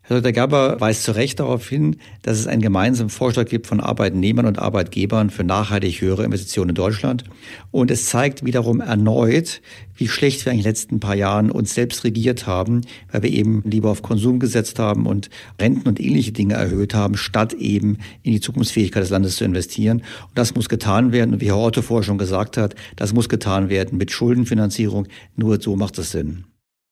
[0.09, 0.31] Herr Dr.
[0.31, 4.57] Gerber weist zu Recht darauf hin, dass es einen gemeinsamen Vorschlag gibt von Arbeitnehmern und
[4.57, 7.25] Arbeitgebern für nachhaltig höhere Investitionen in Deutschland.
[7.69, 9.61] Und es zeigt wiederum erneut,
[9.97, 13.61] wie schlecht wir in den letzten paar Jahren uns selbst regiert haben, weil wir eben
[13.65, 15.29] lieber auf Konsum gesetzt haben und
[15.61, 19.99] Renten und ähnliche Dinge erhöht haben, statt eben in die Zukunftsfähigkeit des Landes zu investieren.
[19.99, 21.35] Und das muss getan werden.
[21.35, 25.07] Und wie Herr Otto vorher schon gesagt hat, das muss getan werden mit Schuldenfinanzierung.
[25.35, 26.45] Nur so macht es Sinn.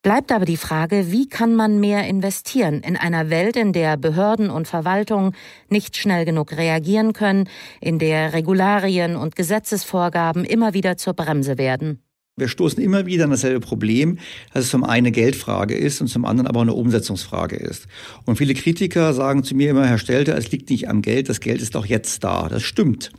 [0.08, 4.50] Bleibt aber die Frage, wie kann man mehr investieren in einer Welt, in der Behörden
[4.50, 5.36] und Verwaltungen
[5.68, 7.50] nicht schnell genug reagieren können,
[7.82, 12.07] in der Regularien und Gesetzesvorgaben immer wieder zur Bremse werden?
[12.40, 14.20] Wir stoßen immer wieder an dasselbe Problem,
[14.54, 17.88] dass es zum einen eine Geldfrage ist und zum anderen aber auch eine Umsetzungsfrage ist.
[18.26, 21.40] Und viele Kritiker sagen zu mir immer, Herr Stelter, es liegt nicht am Geld, das
[21.40, 22.48] Geld ist doch jetzt da.
[22.48, 23.10] Das stimmt.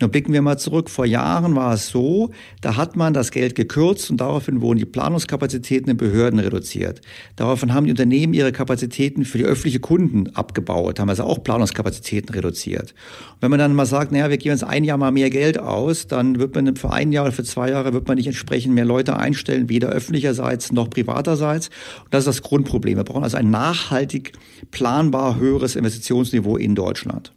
[0.00, 0.90] Nur blicken wir mal zurück.
[0.90, 4.84] Vor Jahren war es so, da hat man das Geld gekürzt und daraufhin wurden die
[4.84, 7.00] Planungskapazitäten in Behörden reduziert.
[7.34, 12.32] Daraufhin haben die Unternehmen ihre Kapazitäten für die öffentlichen Kunden abgebaut, haben also auch Planungskapazitäten
[12.32, 12.94] reduziert.
[13.32, 15.58] Und wenn man dann mal sagt, naja, wir geben jetzt ein Jahr mal mehr Geld
[15.58, 18.67] aus, dann wird man für ein Jahr oder für zwei Jahre wird man nicht entsprechend
[18.68, 21.68] entsprechend mehr Leute einstellen, weder öffentlicherseits noch privaterseits.
[22.04, 22.96] Und das ist das Grundproblem.
[22.96, 24.32] Wir brauchen also ein nachhaltig
[24.70, 27.32] planbar höheres Investitionsniveau in Deutschland.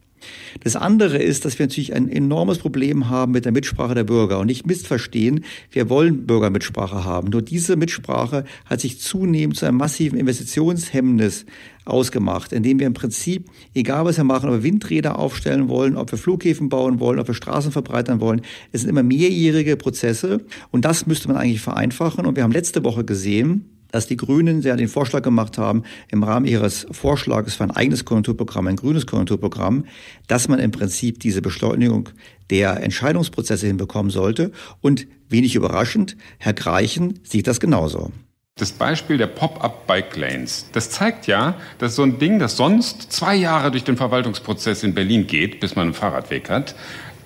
[0.63, 4.39] Das andere ist, dass wir natürlich ein enormes Problem haben mit der Mitsprache der Bürger
[4.39, 7.29] und nicht missverstehen, wir wollen Bürgermitsprache haben.
[7.29, 11.45] Nur diese Mitsprache hat sich zunehmend zu einem massiven Investitionshemmnis
[11.85, 16.11] ausgemacht, indem wir im Prinzip, egal was wir machen, ob wir Windräder aufstellen wollen, ob
[16.11, 18.41] wir Flughäfen bauen wollen, ob wir Straßen verbreitern wollen,
[18.71, 20.41] es sind immer mehrjährige Prozesse
[20.71, 22.25] und das müsste man eigentlich vereinfachen.
[22.25, 26.23] Und wir haben letzte Woche gesehen, dass die Grünen ja den Vorschlag gemacht haben, im
[26.23, 29.85] Rahmen ihres Vorschlages für ein eigenes Konjunkturprogramm, ein grünes Konjunkturprogramm,
[30.27, 32.09] dass man im Prinzip diese Beschleunigung
[32.49, 34.51] der Entscheidungsprozesse hinbekommen sollte.
[34.81, 38.11] Und wenig überraschend, Herr Greichen sieht das genauso.
[38.55, 43.71] Das Beispiel der Pop-up-Bike-Lanes, das zeigt ja, dass so ein Ding, das sonst zwei Jahre
[43.71, 46.75] durch den Verwaltungsprozess in Berlin geht, bis man einen Fahrradweg hat,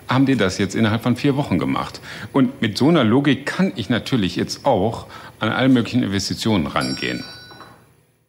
[0.08, 2.00] haben die das jetzt innerhalb von vier Wochen gemacht.
[2.32, 5.08] Und mit so einer Logik kann ich natürlich jetzt auch
[5.40, 7.24] an alle möglichen Investitionen rangehen.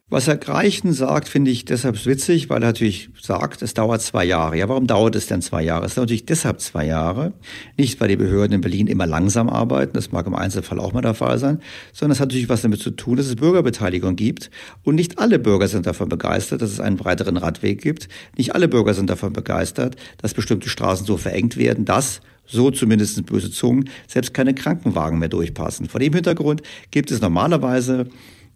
[0.09, 4.23] Was Herr Greichen sagt, finde ich deshalb witzig, weil er natürlich sagt, es dauert zwei
[4.23, 4.57] Jahre.
[4.57, 5.85] Ja, warum dauert es denn zwei Jahre?
[5.85, 7.33] Es dauert natürlich deshalb zwei Jahre.
[7.75, 11.01] Nicht, weil die Behörden in Berlin immer langsam arbeiten, das mag im Einzelfall auch mal
[11.01, 11.59] der Fall sein,
[11.91, 14.49] sondern es hat natürlich was damit zu tun, dass es Bürgerbeteiligung gibt.
[14.81, 18.07] Und nicht alle Bürger sind davon begeistert, dass es einen breiteren Radweg gibt.
[18.37, 23.25] Nicht alle Bürger sind davon begeistert, dass bestimmte Straßen so verengt werden, dass so zumindest
[23.25, 25.89] böse Zungen, selbst keine Krankenwagen mehr durchpassen.
[25.89, 28.07] Vor dem Hintergrund gibt es normalerweise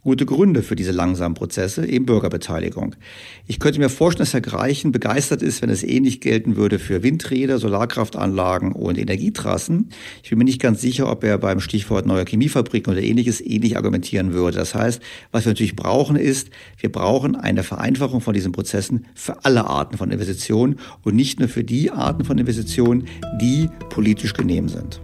[0.03, 2.95] gute Gründe für diese langsamen Prozesse, eben Bürgerbeteiligung.
[3.45, 7.03] Ich könnte mir vorstellen, dass Herr Greichen begeistert ist, wenn es ähnlich gelten würde für
[7.03, 9.89] Windräder, Solarkraftanlagen und Energietrassen.
[10.23, 13.77] Ich bin mir nicht ganz sicher, ob er beim Stichwort neue Chemiefabriken oder ähnliches ähnlich
[13.77, 14.57] argumentieren würde.
[14.57, 19.45] Das heißt, was wir natürlich brauchen ist, wir brauchen eine Vereinfachung von diesen Prozessen für
[19.45, 23.07] alle Arten von Investitionen und nicht nur für die Arten von Investitionen,
[23.39, 24.99] die politisch genehm sind.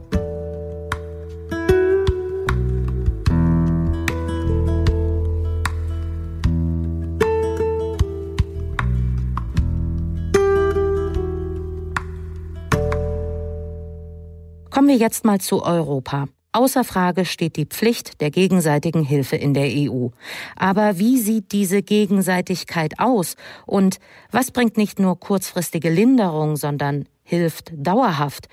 [14.88, 16.30] Kommen wir jetzt mal zu Europa.
[16.54, 20.12] Außer Frage steht die Pflicht der gegenseitigen Hilfe in der EU.
[20.56, 23.36] Aber wie sieht diese Gegenseitigkeit aus?
[23.66, 23.98] Und
[24.32, 28.48] was bringt nicht nur kurzfristige Linderung, sondern hilft dauerhaft?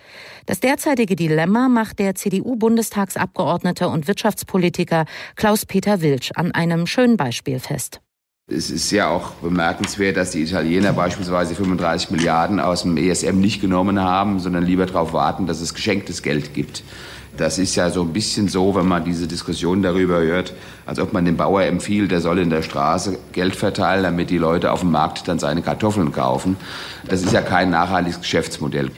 [0.46, 5.04] Das derzeitige Dilemma macht der CDU-Bundestagsabgeordnete und Wirtschaftspolitiker
[5.36, 8.00] Klaus-Peter Wilsch an einem schönen Beispiel fest.
[8.46, 13.62] Es ist ja auch bemerkenswert, dass die Italiener beispielsweise 35 Milliarden aus dem ESM nicht
[13.62, 16.84] genommen haben, sondern lieber darauf warten, dass es geschenktes Geld gibt.
[17.38, 20.52] Das ist ja so ein bisschen so, wenn man diese Diskussion darüber hört,
[20.84, 24.36] als ob man dem Bauer empfiehlt, der soll in der Straße Geld verteilen, damit die
[24.36, 26.58] Leute auf dem Markt dann seine Kartoffeln kaufen.
[27.08, 28.90] Das ist ja kein nachhaltiges Geschäftsmodell.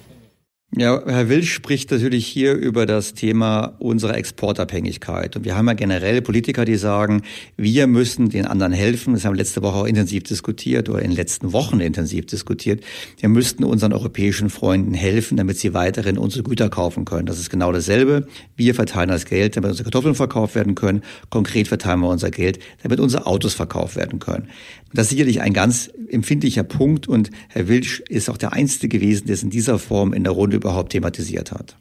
[0.75, 5.37] Ja, Herr Wilsch spricht natürlich hier über das Thema unserer Exportabhängigkeit.
[5.37, 7.23] Und wir haben ja generell Politiker, die sagen,
[7.57, 9.15] wir müssen den anderen helfen.
[9.15, 12.83] Das haben wir letzte Woche auch intensiv diskutiert oder in den letzten Wochen intensiv diskutiert.
[13.19, 17.27] Wir müssten unseren europäischen Freunden helfen, damit sie weiterhin unsere Güter kaufen können.
[17.27, 18.27] Das ist genau dasselbe.
[18.57, 21.03] Wir verteilen das Geld, damit unsere Kartoffeln verkauft werden können.
[21.31, 24.49] Konkret verteilen wir unser Geld, damit unsere Autos verkauft werden können.
[24.93, 29.27] Das ist sicherlich ein ganz empfindlicher Punkt und Herr Wilsch ist auch der Einzige gewesen,
[29.27, 31.77] der es in dieser Form in der Runde überhaupt thematisiert hat.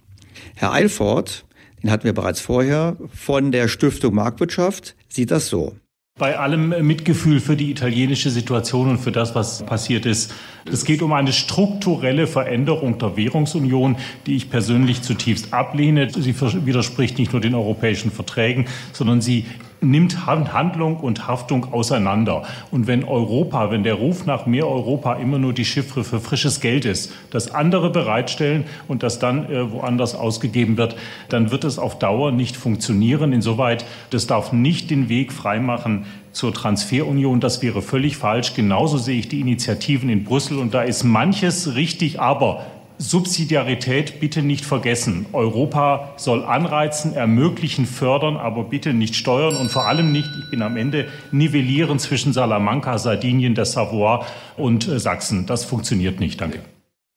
[0.55, 1.45] Herr Eilfort,
[1.81, 5.75] den hatten wir bereits vorher, von der Stiftung Marktwirtschaft, sieht das so.
[6.17, 10.33] Bei allem Mitgefühl für die italienische Situation und für das, was passiert ist.
[10.63, 16.09] Es geht um eine strukturelle Veränderung der Währungsunion, die ich persönlich zutiefst ablehne.
[16.09, 16.33] Sie
[16.65, 19.45] widerspricht nicht nur den europäischen Verträgen, sondern sie
[19.81, 22.43] nimmt Handlung und Haftung auseinander.
[22.71, 26.61] Und wenn Europa, wenn der Ruf nach mehr Europa immer nur die Chiffre für frisches
[26.61, 30.95] Geld ist, das andere bereitstellen und das dann äh, woanders ausgegeben wird,
[31.29, 33.33] dann wird es auf Dauer nicht funktionieren.
[33.33, 37.39] Insoweit, das darf nicht den Weg freimachen zur Transferunion.
[37.39, 38.53] Das wäre völlig falsch.
[38.53, 42.65] Genauso sehe ich die Initiativen in Brüssel und da ist manches richtig, aber
[42.97, 45.25] Subsidiarität bitte nicht vergessen.
[45.33, 50.61] Europa soll anreizen, ermöglichen, fördern, aber bitte nicht steuern und vor allem nicht, ich bin
[50.61, 54.25] am Ende, nivellieren zwischen Salamanca, Sardinien, der Savoie
[54.57, 55.45] und äh, Sachsen.
[55.45, 56.39] Das funktioniert nicht.
[56.39, 56.59] Danke.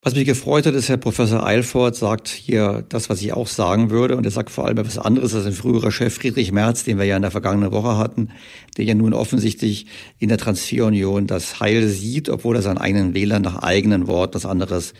[0.08, 3.90] Was mich gefreut hat, ist, Herr Professor Eilfort sagt hier das, was ich auch sagen
[3.90, 4.16] würde.
[4.16, 7.04] Und er sagt vor allem etwas anderes als ein früherer Chef Friedrich Merz, den wir
[7.04, 8.30] ja in der vergangenen Woche hatten,
[8.78, 9.84] der ja nun offensichtlich
[10.18, 14.46] in der Transferunion das Heil sieht, obwohl er seinen eigenen Wählern nach eigenen Worten das
[14.46, 14.94] anderes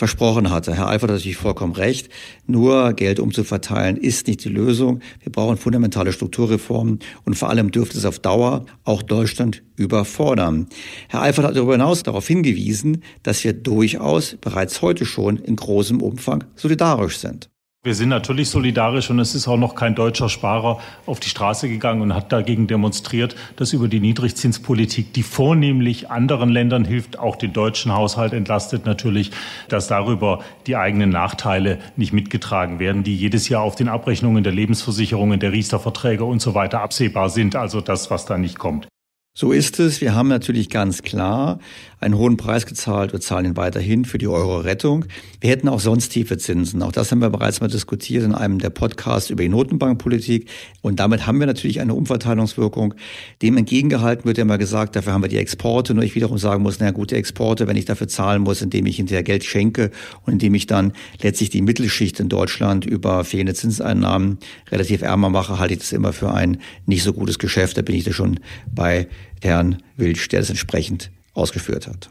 [0.00, 0.74] versprochen hatte.
[0.74, 2.08] Herr Eilfort hat natürlich vollkommen recht.
[2.46, 5.00] Nur Geld umzuverteilen ist nicht die Lösung.
[5.22, 10.68] Wir brauchen fundamentale Strukturreformen und vor allem dürfte es auf Dauer auch Deutschland überfordern.
[11.08, 16.02] Herr Eilfort hat darüber hinaus darauf hingewiesen, dass wir durchaus bereits heute schon in großem
[16.02, 17.50] Umfang solidarisch sind.
[17.82, 21.66] Wir sind natürlich solidarisch und es ist auch noch kein deutscher Sparer auf die Straße
[21.66, 27.36] gegangen und hat dagegen demonstriert, dass über die Niedrigzinspolitik, die vornehmlich anderen Ländern hilft, auch
[27.36, 29.30] den deutschen Haushalt entlastet natürlich,
[29.68, 34.52] dass darüber die eigenen Nachteile nicht mitgetragen werden, die jedes Jahr auf den Abrechnungen der
[34.52, 37.56] Lebensversicherungen, der Riester-Verträge und so weiter absehbar sind.
[37.56, 38.88] Also das, was da nicht kommt.
[39.32, 40.00] So ist es.
[40.00, 41.60] Wir haben natürlich ganz klar
[42.00, 43.12] einen hohen Preis gezahlt.
[43.12, 45.04] Wir zahlen ihn weiterhin für die Euro-Rettung.
[45.40, 46.82] Wir hätten auch sonst tiefe Zinsen.
[46.82, 50.48] Auch das haben wir bereits mal diskutiert in einem der Podcasts über die Notenbankpolitik.
[50.82, 52.94] Und damit haben wir natürlich eine Umverteilungswirkung.
[53.40, 55.94] Dem entgegengehalten wird ja mal gesagt, dafür haben wir die Exporte.
[55.94, 58.96] Nur ich wiederum sagen muss, naja, gute Exporte, wenn ich dafür zahlen muss, indem ich
[58.96, 59.90] hinterher Geld schenke
[60.26, 64.38] und indem ich dann letztlich die Mittelschicht in Deutschland über fehlende Zinseinnahmen
[64.72, 67.76] relativ ärmer mache, halte ich das immer für ein nicht so gutes Geschäft.
[67.76, 68.40] Da bin ich da schon
[68.74, 69.06] bei
[69.42, 72.10] Herrn Wilsch, der das entsprechend ausgeführt hat.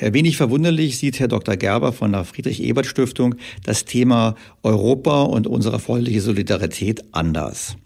[0.00, 1.56] Wenig verwunderlich sieht Herr Dr.
[1.56, 7.76] Gerber von der Friedrich-Ebert-Stiftung das Thema Europa und unsere erforderliche Solidarität anders.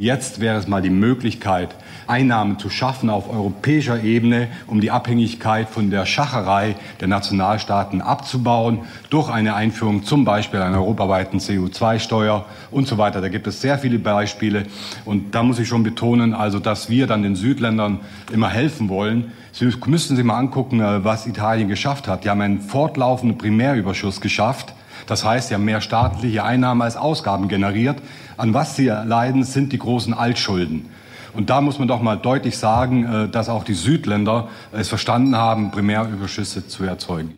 [0.00, 1.74] Jetzt wäre es mal die Möglichkeit,
[2.06, 8.82] Einnahmen zu schaffen auf europäischer Ebene, um die Abhängigkeit von der Schacherei der Nationalstaaten abzubauen,
[9.10, 13.20] durch eine Einführung zum Beispiel einer europaweiten CO2-Steuer und so weiter.
[13.20, 14.66] Da gibt es sehr viele Beispiele.
[15.04, 17.98] Und da muss ich schon betonen, also, dass wir dann den Südländern
[18.30, 19.32] immer helfen wollen.
[19.50, 22.22] Sie müssten sich mal angucken, äh, was Italien geschafft hat.
[22.22, 24.74] Die haben einen fortlaufenden Primärüberschuss geschafft.
[25.08, 27.96] Das heißt, sie haben mehr staatliche Einnahmen als Ausgaben generiert.
[28.38, 30.86] An was sie leiden, sind die großen Altschulden.
[31.34, 35.36] Und da muss man doch mal deutlich sagen, äh, dass auch die Südländer es verstanden
[35.36, 37.34] haben, Primärüberschüsse zu erzeugen.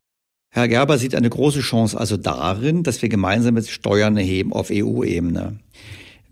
[0.53, 5.59] Herr Gerber sieht eine große Chance also darin, dass wir gemeinsame Steuern erheben auf EU-Ebene.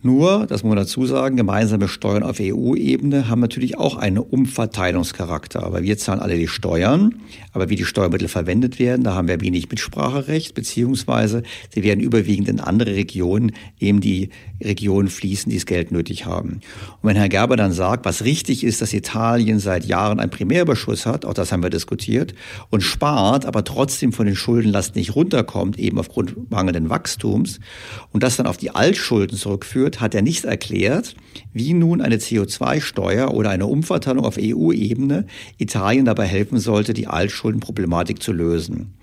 [0.00, 5.64] Nur, das muss man dazu sagen, gemeinsame Steuern auf EU-Ebene haben natürlich auch einen Umverteilungscharakter.
[5.64, 7.16] Aber wir zahlen alle die Steuern.
[7.52, 11.42] Aber wie die Steuermittel verwendet werden, da haben wir wenig Mitspracherecht, beziehungsweise
[11.74, 14.30] sie werden überwiegend in andere Regionen, eben die
[14.62, 16.60] Regionen fließen, die das Geld nötig haben.
[17.02, 21.06] Und wenn Herr Gerber dann sagt, was richtig ist, dass Italien seit Jahren einen Primärüberschuss
[21.06, 22.34] hat, auch das haben wir diskutiert,
[22.70, 27.60] und spart, aber trotzdem von den Schuldenlast nicht runterkommt, eben aufgrund mangelnden Wachstums,
[28.12, 31.14] und das dann auf die Altschulden zurückführt, geführt, hat er nicht erklärt,
[31.52, 35.26] wie nun eine CO2-Steuer oder eine Umverteilung auf EU-Ebene
[35.58, 38.94] Italien dabei helfen sollte, die Altschuldenproblematik zu lösen.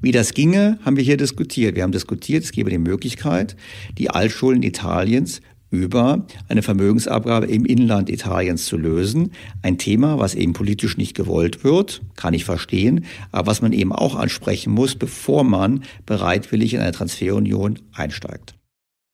[0.00, 1.74] Wie das ginge, haben wir hier diskutiert.
[1.74, 3.56] Wir haben diskutiert, es gebe die Möglichkeit,
[3.96, 5.40] die Altschulden Italiens
[5.70, 9.32] über eine Vermögensabgabe im Inland Italiens zu lösen.
[9.62, 13.92] Ein Thema, was eben politisch nicht gewollt wird, kann ich verstehen, aber was man eben
[13.92, 18.54] auch ansprechen muss, bevor man bereitwillig in eine Transferunion einsteigt.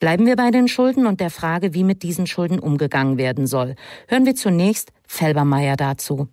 [0.00, 3.74] Bleiben wir bei den Schulden und der Frage, wie mit diesen Schulden umgegangen werden soll.
[4.08, 6.28] Hören wir zunächst Felbermeier dazu.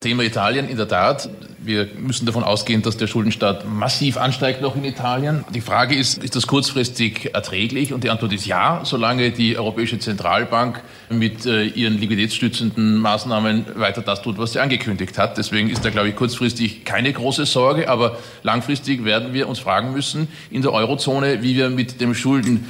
[0.00, 1.28] Thema Italien, in der Tat.
[1.58, 5.44] Wir müssen davon ausgehen, dass der Schuldenstaat massiv ansteigt noch in Italien.
[5.52, 7.92] Die Frage ist, ist das kurzfristig erträglich?
[7.92, 14.02] Und die Antwort ist ja, solange die Europäische Zentralbank mit äh, ihren liquiditätsstützenden Maßnahmen weiter
[14.02, 15.36] das tut, was sie angekündigt hat.
[15.36, 17.90] Deswegen ist da, glaube ich, kurzfristig keine große Sorge.
[17.90, 22.64] Aber langfristig werden wir uns fragen müssen in der Eurozone, wie wir mit dem Schulden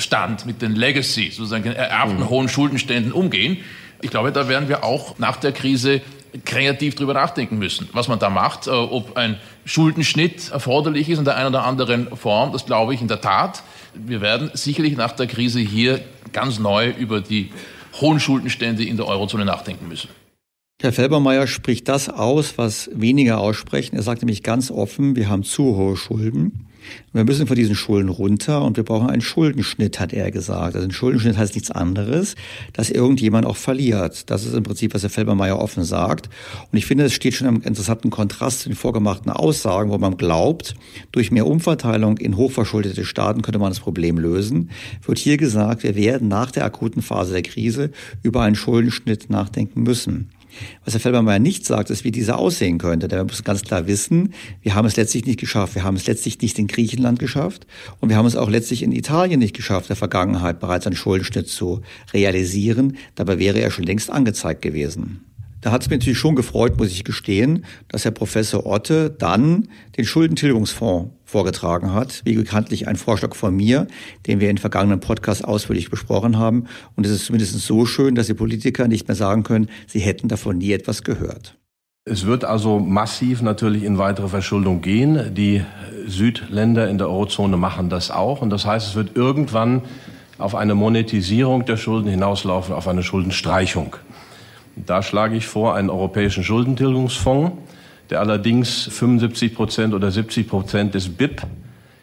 [0.00, 2.30] Stand, mit den Legacy, sozusagen den ererbten mhm.
[2.30, 3.58] hohen Schuldenständen umgehen.
[4.02, 6.00] Ich glaube, da werden wir auch nach der Krise
[6.44, 11.24] kreativ drüber nachdenken müssen, was man da macht, äh, ob ein Schuldenschnitt erforderlich ist in
[11.24, 12.52] der einen oder anderen Form.
[12.52, 13.62] Das glaube ich in der Tat.
[13.94, 16.00] Wir werden sicherlich nach der Krise hier
[16.32, 17.50] ganz neu über die
[18.00, 20.08] hohen Schuldenstände in der Eurozone nachdenken müssen.
[20.80, 23.96] Herr Felbermeier spricht das aus, was weniger aussprechen.
[23.96, 26.66] Er sagt nämlich ganz offen, wir haben zu hohe Schulden.
[27.12, 30.74] Wir müssen von diesen Schulden runter und wir brauchen einen Schuldenschnitt, hat er gesagt.
[30.76, 32.36] Also ein Schuldenschnitt heißt nichts anderes,
[32.72, 34.30] dass irgendjemand auch verliert.
[34.30, 36.28] Das ist im Prinzip, was Herr Felbermeier offen sagt.
[36.70, 40.16] Und ich finde, es steht schon im interessanten Kontrast zu den vorgemachten Aussagen, wo man
[40.16, 40.74] glaubt,
[41.12, 44.70] durch mehr Umverteilung in hochverschuldete Staaten könnte man das Problem lösen.
[45.04, 47.90] Wird hier gesagt, wir werden nach der akuten Phase der Krise
[48.22, 50.30] über einen Schuldenschnitt nachdenken müssen.
[50.84, 53.08] Was Herr Felbermeier nicht sagt, ist, wie dieser aussehen könnte.
[53.08, 55.74] Denn wir müssen ganz klar wissen, wir haben es letztlich nicht geschafft.
[55.74, 57.66] Wir haben es letztlich nicht in Griechenland geschafft.
[58.00, 61.48] Und wir haben es auch letztlich in Italien nicht geschafft, der Vergangenheit bereits einen Schuldenschnitt
[61.48, 61.82] zu
[62.12, 62.96] realisieren.
[63.14, 65.24] Dabei wäre er schon längst angezeigt gewesen.
[65.60, 69.68] Da hat es mich natürlich schon gefreut, muss ich gestehen, dass Herr Professor Otte dann
[69.96, 73.86] den Schuldentilgungsfonds vorgetragen hat, wie bekanntlich ein Vorschlag von mir,
[74.26, 76.66] den wir in vergangenen Podcasts ausführlich besprochen haben.
[76.96, 80.28] Und es ist zumindest so schön, dass die Politiker nicht mehr sagen können, sie hätten
[80.28, 81.56] davon nie etwas gehört.
[82.04, 85.34] Es wird also massiv natürlich in weitere Verschuldung gehen.
[85.34, 85.62] Die
[86.06, 88.42] Südländer in der Eurozone machen das auch.
[88.42, 89.82] Und das heißt, es wird irgendwann
[90.38, 93.96] auf eine Monetisierung der Schulden hinauslaufen, auf eine Schuldenstreichung.
[94.74, 97.52] Da schlage ich vor einen europäischen Schuldentilgungsfonds,
[98.10, 101.42] der allerdings 75 Prozent oder 70 Prozent des BIP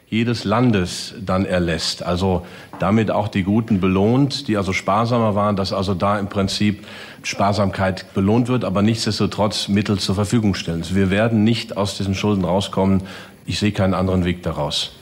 [0.10, 2.01] jedes Landes dann erlässt.
[2.01, 2.45] Also
[2.80, 6.86] damit auch die Guten belohnt, die also sparsamer waren, dass also da im Prinzip
[7.24, 10.86] Sparsamkeit belohnt wird, aber nichtsdestotrotz Mittel zur Verfügung stellen.
[10.89, 13.03] Wir werden nicht aus diesen Schulden rauskommen.
[13.45, 14.96] Ich sehe keinen anderen Weg daraus.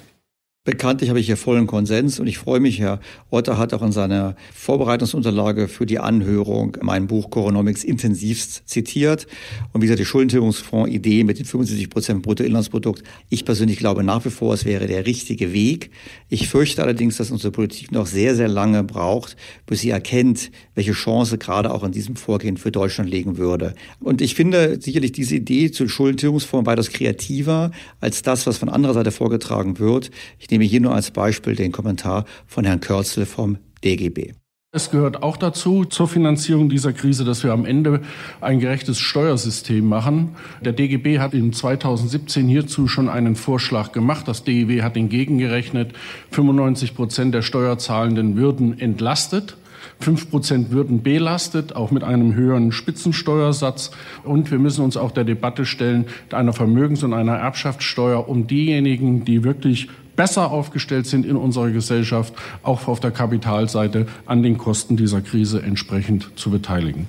[0.65, 2.99] Bekanntlich habe ich hier vollen Konsens und ich freue mich, Herr
[3.29, 9.27] Otter hat auch in seiner Vorbereitungsunterlage für die Anhörung mein Buch Coronomics intensivst zitiert.
[9.73, 13.03] Und wie gesagt, die Schuldentilgungsfonds-Idee mit den 75 Prozent Bruttoinlandsprodukt.
[13.29, 15.91] Ich persönlich glaube nach wie vor, es wäre der richtige Weg.
[16.29, 19.37] Ich fürchte allerdings, dass unsere Politik noch sehr, sehr lange braucht,
[19.67, 23.75] bis sie erkennt, welche Chance gerade auch in diesem Vorgehen für Deutschland legen würde.
[23.99, 28.95] Und ich finde sicherlich diese Idee zu Schuldentilgungsfonds weitaus kreativer als das, was von anderer
[28.95, 30.09] Seite vorgetragen wird.
[30.39, 34.31] Ich nehme hier nur als Beispiel den Kommentar von Herrn Kürzel vom DGB.
[34.71, 38.01] Es gehört auch dazu, zur Finanzierung dieser Krise, dass wir am Ende
[38.39, 40.35] ein gerechtes Steuersystem machen.
[40.61, 44.29] Der DGB hat in 2017 hierzu schon einen Vorschlag gemacht.
[44.29, 45.91] Das DGB hat ihn gegengerechnet.
[46.31, 49.57] 95 Prozent der Steuerzahlenden würden entlastet.
[49.99, 53.91] Fünf Prozent würden belastet, auch mit einem höheren Spitzensteuersatz.
[54.23, 59.25] Und wir müssen uns auch der Debatte stellen, einer Vermögens- und einer Erbschaftssteuer, um diejenigen,
[59.25, 64.97] die wirklich besser aufgestellt sind in unserer Gesellschaft, auch auf der Kapitalseite an den Kosten
[64.97, 67.07] dieser Krise entsprechend zu beteiligen.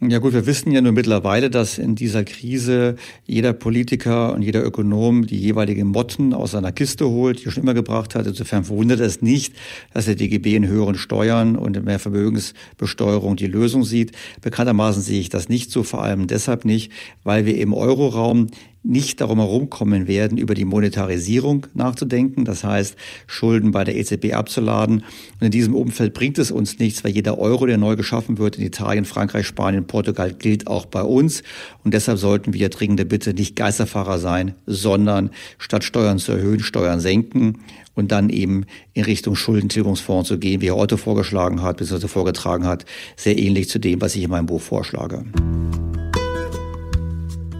[0.00, 4.62] Ja gut, wir wissen ja nur mittlerweile, dass in dieser Krise jeder Politiker und jeder
[4.62, 8.26] Ökonom die jeweiligen Motten aus seiner Kiste holt, die er schon immer gebracht hat.
[8.26, 9.54] Insofern verwundert es nicht,
[9.94, 14.12] dass der DGB in höheren Steuern und in mehr Vermögensbesteuerung die Lösung sieht.
[14.42, 16.92] Bekanntermaßen sehe ich das nicht so, vor allem deshalb nicht,
[17.22, 18.48] weil wir im Euroraum
[18.84, 25.04] nicht darum herumkommen werden, über die Monetarisierung nachzudenken, das heißt Schulden bei der EZB abzuladen.
[25.40, 28.56] Und in diesem Umfeld bringt es uns nichts, weil jeder Euro, der neu geschaffen wird
[28.56, 31.42] in Italien, Frankreich, Spanien, Portugal, gilt auch bei uns.
[31.82, 37.00] Und deshalb sollten wir dringende Bitte nicht Geisterfahrer sein, sondern statt Steuern zu erhöhen, Steuern
[37.00, 37.60] senken
[37.94, 42.06] und dann eben in Richtung Schuldentilgungsfonds zu gehen, wie Herr Otto vorgeschlagen hat, bzw.
[42.06, 42.84] vorgetragen hat,
[43.16, 45.24] sehr ähnlich zu dem, was ich in meinem Buch vorschlage.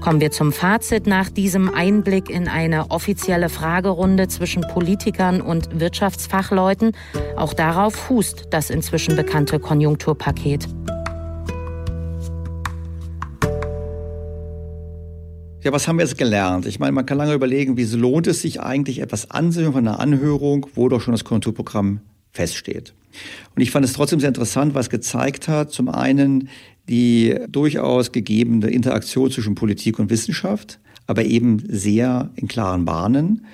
[0.05, 6.93] Kommen wir zum Fazit nach diesem Einblick in eine offizielle Fragerunde zwischen Politikern und Wirtschaftsfachleuten.
[7.37, 10.69] Auch darauf fußt das inzwischen bekannte Konjunkturpaket.
[15.63, 16.67] Ja, was haben wir jetzt gelernt?
[16.67, 20.01] Ich meine, man kann lange überlegen, wie lohnt es sich eigentlich etwas ansehen von einer
[20.01, 22.01] Anhörung, wo doch schon das Konjunkturprogramm
[22.31, 22.93] feststeht.
[23.55, 25.73] Und ich fand es trotzdem sehr interessant, was gezeigt hat.
[25.73, 26.51] Zum einen
[26.89, 33.47] die durchaus gegebene Interaktion zwischen Politik und Wissenschaft, aber eben sehr in klaren Bahnen.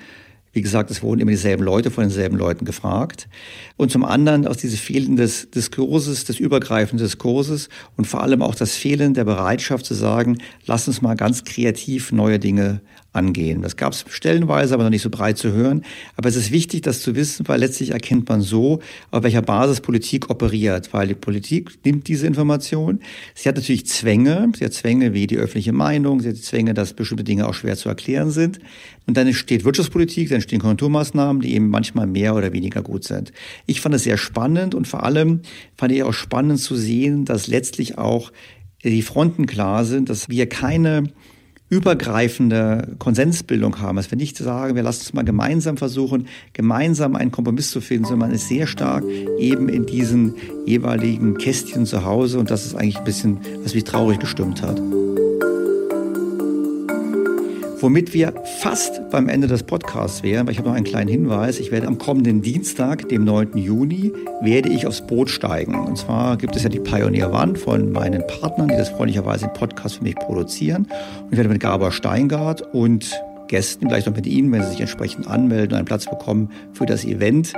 [0.53, 3.29] Wie gesagt, es wurden immer dieselben Leute von denselben Leuten gefragt.
[3.77, 8.55] Und zum anderen aus dieses Fehlen des Diskurses, des übergreifenden Diskurses und vor allem auch
[8.55, 12.81] das Fehlen der Bereitschaft zu sagen, lass uns mal ganz kreativ neue Dinge
[13.13, 13.61] angehen.
[13.61, 15.83] Das gab es stellenweise, aber noch nicht so breit zu hören.
[16.15, 18.79] Aber es ist wichtig, das zu wissen, weil letztlich erkennt man so,
[19.11, 20.93] auf welcher Basis Politik operiert.
[20.93, 23.01] Weil die Politik nimmt diese Information.
[23.35, 24.51] Sie hat natürlich Zwänge.
[24.57, 26.21] Sie hat Zwänge wie die öffentliche Meinung.
[26.21, 28.59] Sie hat Zwänge, dass bestimmte Dinge auch schwer zu erklären sind.
[29.07, 33.33] Und dann entsteht Wirtschaftspolitik, dann entstehen Konjunkturmaßnahmen, die eben manchmal mehr oder weniger gut sind.
[33.65, 35.41] Ich fand es sehr spannend und vor allem
[35.75, 38.31] fand ich auch spannend zu sehen, dass letztlich auch
[38.83, 41.11] die Fronten klar sind, dass wir keine
[41.71, 43.95] übergreifende Konsensbildung haben.
[43.95, 48.03] Dass wir nicht sagen, wir lassen es mal gemeinsam versuchen, gemeinsam einen Kompromiss zu finden,
[48.03, 49.03] sondern man ist sehr stark
[49.39, 53.85] eben in diesen jeweiligen Kästchen zu Hause und das ist eigentlich ein bisschen, was mich
[53.85, 54.79] traurig gestimmt hat
[57.81, 61.59] womit wir fast beim Ende des Podcasts wären, weil ich habe noch einen kleinen Hinweis.
[61.59, 63.57] Ich werde am kommenden Dienstag, dem 9.
[63.57, 64.11] Juni,
[64.41, 65.75] werde ich aufs Boot steigen.
[65.75, 69.53] Und zwar gibt es ja die Pioneer One von meinen Partnern, die das freundlicherweise im
[69.53, 70.87] Podcast für mich produzieren.
[71.23, 73.11] Und ich werde mit Gabor Steingart und
[73.47, 77.03] Gästen, gleich noch mit Ihnen, wenn Sie sich entsprechend anmelden, einen Platz bekommen für das
[77.03, 77.53] Event.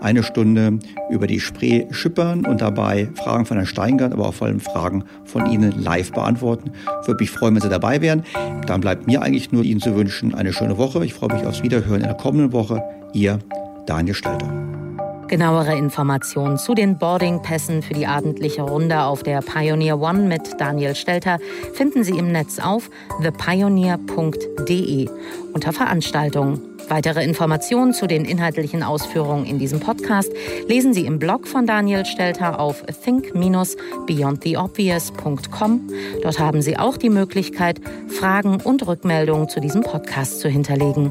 [0.00, 0.78] Eine Stunde
[1.10, 5.04] über die Spree schippern und dabei Fragen von Herrn Steingart, aber auch vor allem Fragen
[5.24, 6.72] von Ihnen live beantworten.
[7.04, 8.24] Würde mich freuen, wenn Sie dabei wären.
[8.66, 11.04] Dann bleibt mir eigentlich nur Ihnen zu wünschen eine schöne Woche.
[11.04, 12.82] Ich freue mich aufs Wiederhören in der kommenden Woche.
[13.12, 13.38] Ihr
[13.86, 14.85] Daniel Stelter.
[15.28, 20.94] Genauere Informationen zu den Boardingpässen für die abendliche Runde auf der Pioneer One mit Daniel
[20.94, 21.40] Stelter
[21.74, 22.88] finden Sie im Netz auf
[23.20, 25.08] thepioneer.de
[25.52, 26.60] unter Veranstaltungen.
[26.88, 30.30] Weitere Informationen zu den inhaltlichen Ausführungen in diesem Podcast
[30.68, 35.90] lesen Sie im Blog von Daniel Stelter auf think-beyondtheobvious.com.
[36.22, 41.10] Dort haben Sie auch die Möglichkeit, Fragen und Rückmeldungen zu diesem Podcast zu hinterlegen.